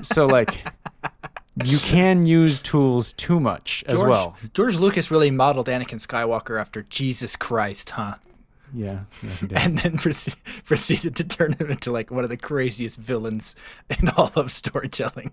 [0.04, 0.64] So like
[1.64, 4.38] you can use tools too much as George, well.
[4.54, 8.16] George Lucas really modeled Anakin Skywalker after Jesus Christ, huh?
[8.74, 9.63] Yeah, yeah.
[9.63, 13.55] And then proceed, proceeded to turn him into like one of the craziest villains
[13.99, 15.32] in all of storytelling.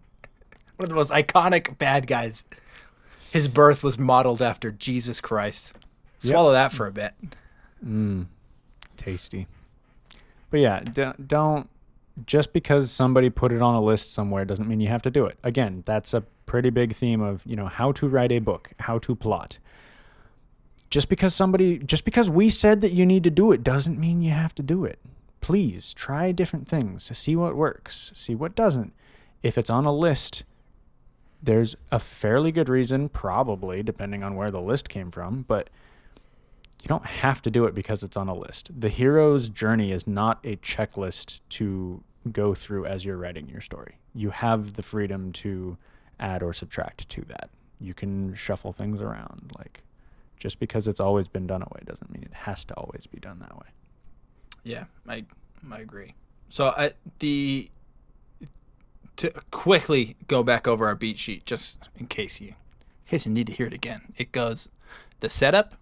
[0.77, 2.45] One of the most iconic bad guys.
[3.33, 5.75] His birth was modeled after Jesus Christ.
[6.19, 7.13] Swallow that for a bit.
[7.85, 8.27] Mm,
[8.97, 9.47] tasty.
[10.51, 11.69] But yeah, d- don't
[12.25, 15.27] just because somebody put it on a list somewhere doesn't mean you have to do
[15.27, 15.39] it.
[15.45, 18.99] Again, that's a pretty big theme of, you know, how to write a book, how
[19.01, 19.59] to plot.
[20.91, 24.23] Just because somebody just because we said that you need to do it doesn't mean
[24.23, 24.99] you have to do it.
[25.41, 28.93] Please try different things, to see what works, see what doesn't.
[29.43, 30.45] If it's on a list,
[31.43, 35.71] there's a fairly good reason probably depending on where the list came from, but
[36.83, 38.71] you don't have to do it because it's on a list.
[38.79, 43.99] The hero's journey is not a checklist to go through as you're writing your story.
[44.15, 45.77] You have the freedom to
[46.19, 47.51] add or subtract to that.
[47.81, 49.53] You can shuffle things around.
[49.59, 49.83] Like
[50.37, 53.19] just because it's always been done that way doesn't mean it has to always be
[53.19, 53.67] done that way.
[54.65, 55.25] Yeah, I
[55.71, 56.15] I agree.
[56.49, 57.71] So I the
[59.17, 62.55] to quickly go back over our beat sheet just in case you in
[63.07, 64.13] case you need to hear it again.
[64.17, 64.69] It goes
[65.21, 65.75] the setup,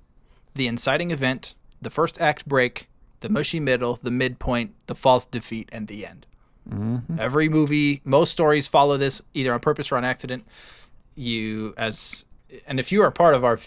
[0.54, 2.88] the inciting event, the first act break,
[3.20, 6.26] the mushy middle, the midpoint, the false defeat, and the end.
[6.68, 7.18] Mm-hmm.
[7.18, 10.46] Every movie, most stories follow this either on purpose or on accident.
[11.14, 12.24] You as
[12.66, 13.58] and if you are part of our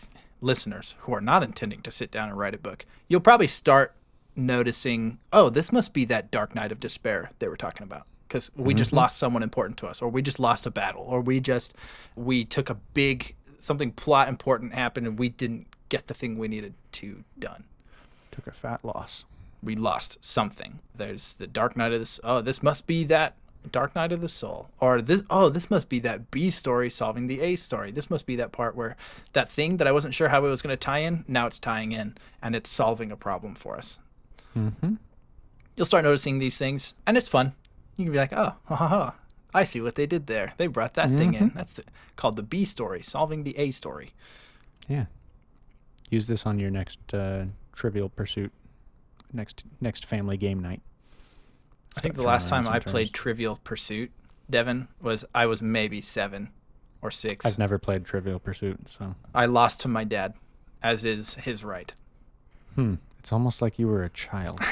[0.41, 3.95] listeners who are not intending to sit down and write a book, you'll probably start
[4.35, 8.51] noticing, oh, this must be that dark night of despair they were talking about because
[8.55, 8.97] we just mm-hmm.
[8.97, 11.73] lost someone important to us or we just lost a battle or we just
[12.15, 16.47] we took a big something plot important happened and we didn't get the thing we
[16.47, 17.63] needed to done
[18.31, 19.23] Took a fat loss.
[19.63, 20.79] we lost something.
[20.95, 23.35] There's the Dark night of this oh, this must be that
[23.71, 27.27] Dark Night of the Soul, or this oh, this must be that B story solving
[27.27, 27.91] the A story.
[27.91, 28.95] This must be that part where
[29.33, 31.25] that thing that I wasn't sure how it was going to tie in.
[31.27, 33.99] Now it's tying in, and it's solving a problem for us.
[34.55, 34.95] Mm-hmm.
[35.75, 37.53] You'll start noticing these things, and it's fun.
[37.95, 39.15] You can be like, oh, ha ha ha.
[39.53, 40.53] I see what they did there.
[40.57, 41.51] They brought that thing in.
[41.55, 41.83] That's the,
[42.15, 44.13] called the B story, solving the A story.
[44.87, 45.05] Yeah.
[46.09, 48.51] Use this on your next uh, Trivial Pursuit,
[49.33, 50.81] next next family game night.
[51.97, 53.13] I think the last time I played.
[53.13, 54.11] Trivial Pursuit,
[54.49, 56.49] Devon, was I was maybe seven
[57.01, 57.45] or six.
[57.45, 60.33] I've never played Trivial Pursuit, so I lost to my dad,
[60.83, 61.93] as is his right.
[62.75, 62.95] hmm.
[63.19, 64.59] It's almost like you were a child.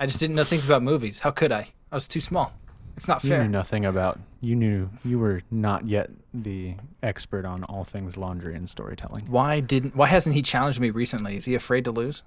[0.00, 1.20] I just didn't know things about movies.
[1.20, 1.68] How could I?
[1.92, 2.52] I was too small.
[2.96, 3.38] It's not fair.
[3.38, 4.18] You knew nothing about.
[4.40, 9.26] You knew you were not yet the expert on all things laundry and storytelling.
[9.26, 9.94] Why didn't?
[9.94, 11.36] Why hasn't he challenged me recently?
[11.36, 12.22] Is he afraid to lose?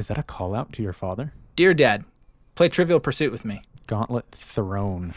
[0.00, 1.34] Is that a call out to your father?
[1.56, 2.06] Dear Dad,
[2.54, 3.60] play Trivial Pursuit with me.
[3.86, 5.12] Gauntlet Thrown.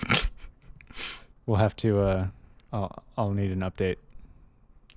[1.45, 2.01] we'll have to.
[2.01, 2.27] Uh,
[2.73, 3.95] I'll, I'll need an update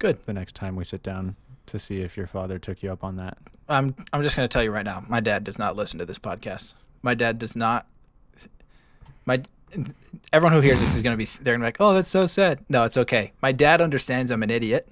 [0.00, 0.20] Good.
[0.24, 3.14] the next time we sit down to see if your father took you up on
[3.18, 3.38] that.
[3.68, 3.94] I'm.
[4.12, 5.04] I'm just gonna tell you right now.
[5.06, 6.74] My dad does not listen to this podcast.
[7.02, 7.86] My dad does not.
[9.24, 9.40] My.
[10.32, 11.26] Everyone who hears this is gonna be.
[11.26, 13.34] They're gonna be like, "Oh, that's so sad." No, it's okay.
[13.40, 14.88] My dad understands I'm an idiot,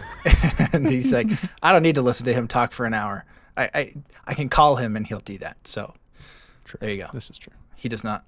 [0.72, 1.28] and he's like,
[1.62, 3.26] "I don't need to listen to him talk for an hour.
[3.56, 3.92] I, I,
[4.26, 5.94] I can call him and he'll do that." So
[6.64, 6.78] True.
[6.80, 7.08] There you go.
[7.12, 7.52] This is true.
[7.76, 8.24] He does not.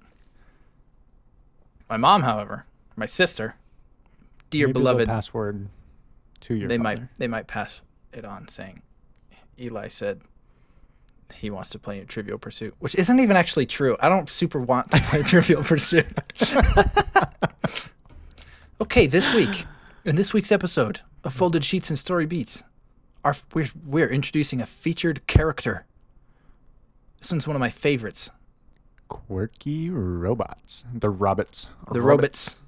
[1.89, 2.65] My mom, however,
[2.95, 3.55] my sister,
[4.49, 5.67] dear Maybe beloved, password
[6.41, 7.01] to your they father.
[7.01, 8.81] might they might pass it on saying
[9.59, 10.21] Eli said
[11.33, 13.97] he wants to play Trivial Pursuit, which isn't even actually true.
[13.99, 16.07] I don't super want to play Trivial Pursuit.
[18.81, 19.65] okay, this week
[20.03, 22.63] in this week's episode of Folded Sheets and Story Beats,
[23.25, 25.85] our we're we're introducing a featured character.
[27.19, 28.31] This one's one of my favorites.
[29.09, 30.85] Quirky robots.
[30.93, 31.67] The robots.
[31.91, 32.59] The robots.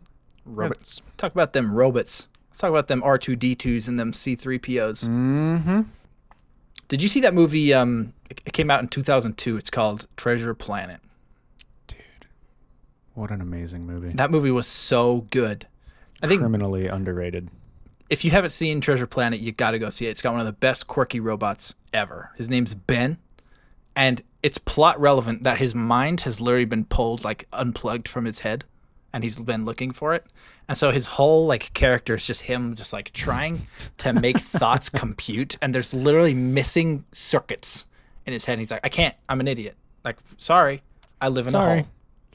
[0.45, 1.01] Robots.
[1.15, 2.27] Talk about them robots.
[2.49, 5.07] Let's talk about them R2D2s and them C3POs.
[5.07, 5.81] Mm-hmm.
[6.87, 7.73] Did you see that movie?
[7.73, 9.57] Um, it it came out in 2002.
[9.57, 11.01] It's called Treasure Planet.
[11.85, 11.99] Dude,
[13.13, 14.09] what an amazing movie.
[14.09, 15.67] That movie was so good.
[16.23, 17.49] I think Criminally underrated.
[18.09, 20.09] If you haven't seen Treasure Planet, you got to go see it.
[20.09, 22.31] It's got one of the best quirky robots ever.
[22.35, 23.17] His name's Ben,
[23.95, 28.39] and it's plot relevant that his mind has literally been pulled like unplugged from his
[28.39, 28.65] head,
[29.13, 30.25] and he's been looking for it.
[30.69, 33.67] And so his whole like character is just him, just like trying
[33.99, 37.85] to make thoughts compute, and there's literally missing circuits
[38.25, 38.53] in his head.
[38.53, 39.15] And he's like, I can't.
[39.27, 39.75] I'm an idiot.
[40.03, 40.83] Like, sorry,
[41.21, 41.85] I live in a Sorry.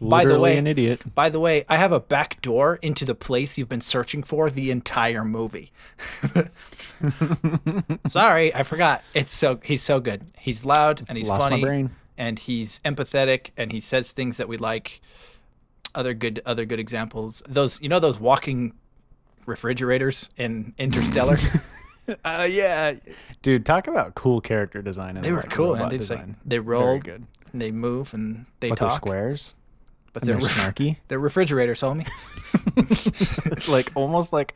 [0.00, 0.08] Hole.
[0.08, 1.02] By the way- an idiot.
[1.14, 4.50] By the way, I have a back door into the place you've been searching for
[4.50, 5.70] the entire movie.
[8.06, 9.02] Sorry, I forgot.
[9.14, 10.22] It's so he's so good.
[10.38, 11.88] He's loud and he's Lost funny
[12.18, 15.00] and he's empathetic and he says things that we like.
[15.94, 17.42] Other good other good examples.
[17.48, 18.72] Those you know those walking
[19.46, 21.38] refrigerators in Interstellar?
[22.24, 22.94] Uh, yeah.
[23.42, 25.14] Dude, talk about cool character design.
[25.20, 27.24] they were like cool, robot They like they roll, good.
[27.52, 28.96] and they move and they But they're talk.
[28.96, 29.54] squares.
[30.12, 30.96] But they're they're ref- snarky.
[31.08, 32.06] they're refrigerators, homie.
[33.68, 34.54] like almost like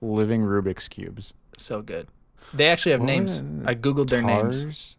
[0.00, 1.34] living Rubik's cubes.
[1.58, 2.08] So good.
[2.52, 3.40] They actually have What names.
[3.64, 4.96] I googled their names.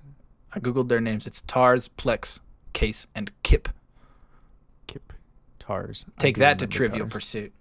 [0.53, 1.27] I googled their names.
[1.27, 2.39] It's Tars, Plex,
[2.73, 3.69] Case, and Kip.
[4.87, 5.13] Kip.
[5.59, 6.05] Tars.
[6.17, 7.13] Take that to Trivial Tars.
[7.13, 7.53] Pursuit.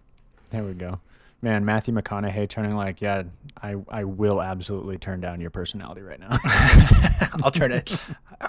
[0.51, 1.01] There we go.
[1.43, 3.25] Man, Matthew McConaughey turning like, yeah,
[3.63, 6.39] I, I will absolutely turn down your personality right now.
[7.43, 7.99] I'll turn it.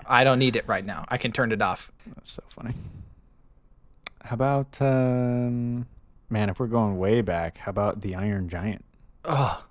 [0.05, 1.03] I don't need it right now.
[1.09, 1.91] I can turn it off.
[2.15, 2.73] That's so funny.
[4.25, 5.85] How about, um,
[6.29, 8.83] man, if we're going way back, how about the Iron Giant?
[9.23, 9.63] Oh,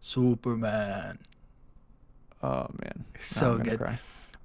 [0.00, 1.18] Superman.
[2.42, 3.78] Oh man, So good.
[3.78, 3.98] cry.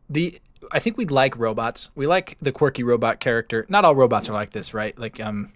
[0.09, 0.39] The
[0.71, 1.89] I think we like robots.
[1.95, 3.65] We like the quirky robot character.
[3.67, 4.97] Not all robots are like this, right?
[4.97, 5.51] Like um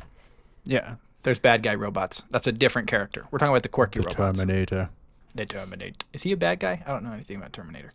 [0.65, 2.25] Yeah, there's bad guy robots.
[2.31, 3.25] That's a different character.
[3.31, 4.39] We're talking about the quirky the robots.
[4.39, 4.89] Terminator.
[5.35, 6.05] The Terminator.
[6.11, 6.83] Is he a bad guy?
[6.85, 7.93] I don't know anything about Terminator.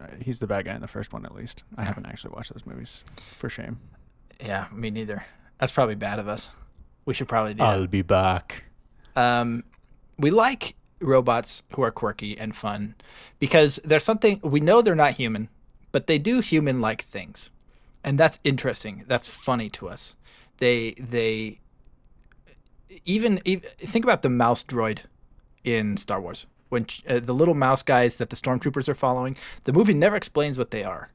[0.00, 1.62] Uh, he's the bad guy in the first one, at least.
[1.76, 3.04] I haven't actually watched those movies,
[3.36, 3.78] for shame.
[4.40, 5.24] Yeah, me neither.
[5.58, 6.50] That's probably bad of us.
[7.04, 7.90] We should probably do I'll that.
[7.90, 8.64] be back.
[9.16, 9.64] um,
[10.18, 12.94] we like robots who are quirky and fun
[13.38, 15.48] because there's something we know they're not human,
[15.92, 17.50] but they do human-like things,
[18.02, 19.04] and that's interesting.
[19.06, 20.16] That's funny to us.
[20.58, 21.58] They they
[23.04, 25.00] even, even think about the mouse droid
[25.64, 29.36] in Star Wars when uh, the little mouse guys that the stormtroopers are following.
[29.64, 31.10] The movie never explains what they are.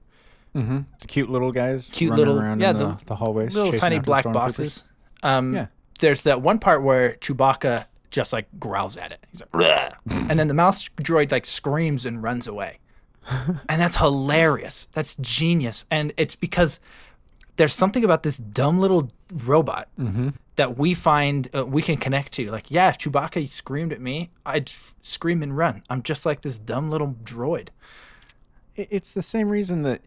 [0.56, 0.80] Mm-hmm.
[1.02, 1.90] The cute little guys.
[1.92, 3.54] Cute running little- around yeah, in the, the the hallways.
[3.56, 4.84] little tiny black boxes.
[5.24, 5.68] Um, Yeah.
[6.00, 9.26] There's that one part where Chewbacca just like growls at it.
[9.32, 9.94] He's like, "Bleh,"
[10.30, 12.80] and then the mouse droid like screams and runs away,
[13.30, 14.88] and that's hilarious.
[14.94, 16.80] That's genius, and it's because
[17.58, 19.12] there's something about this dumb little
[19.44, 20.30] robot Mm-hmm.
[20.56, 22.50] that we find uh, we can connect to.
[22.50, 25.84] Like, yeah, if Chewbacca screamed at me, I'd f- scream and run.
[25.90, 27.68] I'm just like this dumb little droid.
[28.76, 30.02] It's the same reason that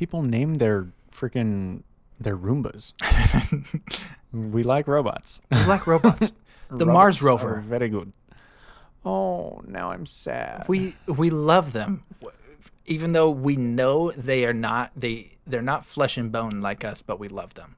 [0.00, 1.82] people name their freaking
[2.18, 2.94] their Roombas.
[4.32, 5.42] we like robots.
[5.50, 6.32] We like robots.
[6.72, 7.60] The Mars Robots are rover.
[7.62, 8.12] Very good.
[9.04, 10.64] Oh, now I'm sad.
[10.68, 12.04] we we love them
[12.86, 17.02] even though we know they are not they they're not flesh and bone like us
[17.02, 17.74] but we love them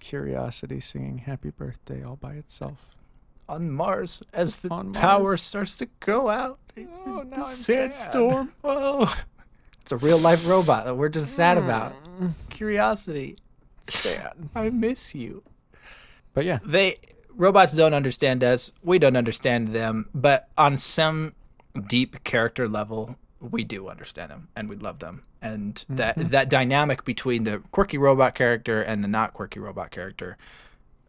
[0.00, 2.90] Curiosity singing happy birthday all by itself.
[3.48, 5.42] on mars as the On power Mars.
[5.42, 7.94] starts to go out Oh, now the I'm sad.
[7.94, 9.12] sandstorm oh
[9.86, 11.92] it's a real life robot that we're just sad about.
[12.50, 13.36] Curiosity
[13.84, 14.32] Sad.
[14.56, 15.44] i miss you.
[16.34, 16.96] But yeah, they
[17.36, 18.72] robots don't understand us.
[18.82, 20.08] We don't understand them.
[20.12, 21.34] But on some
[21.86, 25.22] deep character level we do understand them and we love them.
[25.40, 30.36] And that that dynamic between the quirky robot character and the not quirky robot character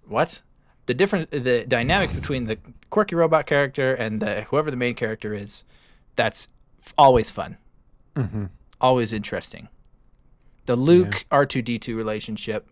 [0.08, 0.44] what?
[0.86, 2.60] The different the dynamic between the
[2.92, 5.64] quirky robot character and the whoever the main character is
[6.16, 6.48] that's
[6.96, 7.58] always fun.
[8.16, 8.46] Mm-hmm.
[8.82, 9.68] Always interesting
[10.66, 12.70] the luke r2d2 relationship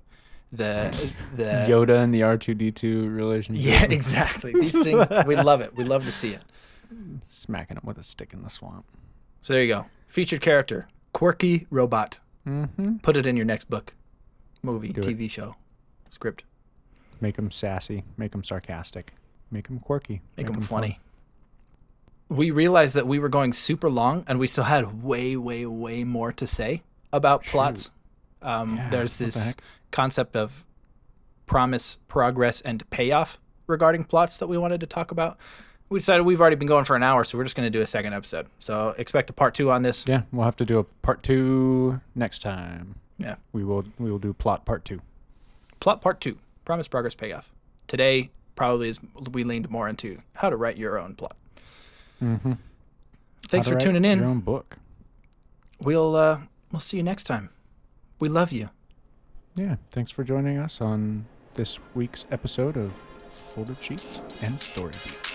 [0.51, 3.65] the the Yoda and the R2D2 relationship.
[3.65, 4.53] yeah, exactly.
[4.53, 5.75] These things we love it.
[5.75, 6.41] We love to see it.
[7.27, 8.85] Smacking him with a stick in the swamp.
[9.41, 9.85] So there you go.
[10.07, 12.19] Featured character, quirky robot.
[12.47, 12.97] Mm-hmm.
[12.97, 13.95] Put it in your next book,
[14.61, 15.07] movie, Do it.
[15.17, 15.55] TV show,
[16.09, 16.43] script.
[17.19, 18.05] Make him sassy.
[18.15, 19.13] Make him sarcastic.
[19.51, 20.21] Make him quirky.
[20.37, 20.99] Make them 'em funny.
[22.29, 26.03] We realized that we were going super long, and we still had way, way, way
[26.03, 26.81] more to say
[27.13, 27.91] about plots.
[28.41, 29.55] Um, Yeah, there's what the this
[29.91, 30.65] concept of
[31.45, 35.37] promise, progress, and payoff regarding plots that we wanted to talk about.
[35.89, 37.81] We decided we've already been going for an hour, so we're just going to do
[37.81, 38.47] a second episode.
[38.59, 40.03] So expect a part two on this.
[40.07, 42.95] Yeah, we'll have to do a part two next time.
[43.19, 43.35] Yeah.
[43.53, 43.85] We will.
[43.99, 44.99] We will do plot part two.
[45.79, 47.51] Plot part two promise, progress, payoff.
[47.87, 48.99] Today, probably is
[49.31, 51.37] we leaned more into how to write your own plot.
[52.21, 52.53] Mm-hmm.
[53.47, 54.19] Thanks for tuning in.
[54.19, 54.77] Your own book.
[55.79, 56.39] We'll uh,
[56.71, 57.49] we'll see you next time.
[58.19, 58.69] We love you.
[59.55, 59.75] Yeah.
[59.91, 62.91] Thanks for joining us on this week's episode of
[63.31, 65.34] Folded Sheets and Story Beats.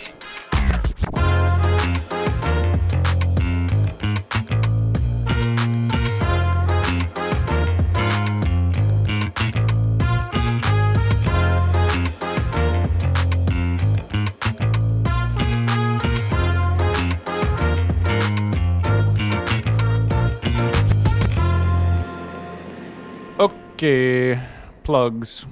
[23.82, 24.38] Okay.
[24.84, 25.46] Plugs.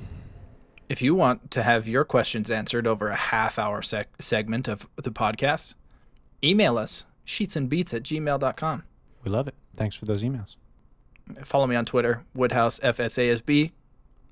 [0.91, 4.87] If you want to have your questions answered over a half hour sec- segment of
[4.97, 5.73] the podcast,
[6.45, 8.83] email us sheetsandbeats at gmail.com.
[9.25, 9.55] We love it.
[9.75, 10.57] Thanks for those emails.
[11.43, 13.73] Follow me on Twitter, Woodhouse FSASB.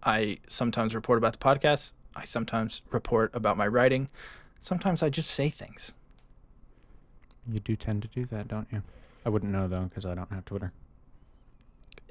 [0.02, 1.94] I sometimes report about the podcast.
[2.14, 4.10] I sometimes report about my writing.
[4.60, 5.94] Sometimes I just say things.
[7.50, 8.82] You do tend to do that, don't you?
[9.24, 10.74] I wouldn't know though because I don't have Twitter.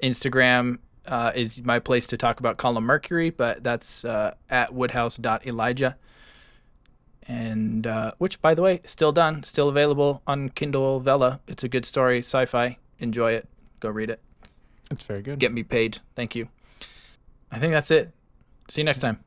[0.02, 5.96] Instagram uh, is my place to talk about Colin Mercury, but that's uh, at woodhouse.elijah.
[7.28, 11.40] And uh, which, by the way, still done, still available on Kindle Vella.
[11.48, 12.78] It's a good story, sci fi.
[12.98, 13.48] Enjoy it.
[13.80, 14.20] Go read it.
[14.90, 15.38] It's very good.
[15.38, 15.98] Get me paid.
[16.14, 16.48] Thank you.
[17.50, 18.12] I think that's it.
[18.68, 19.24] See you next time.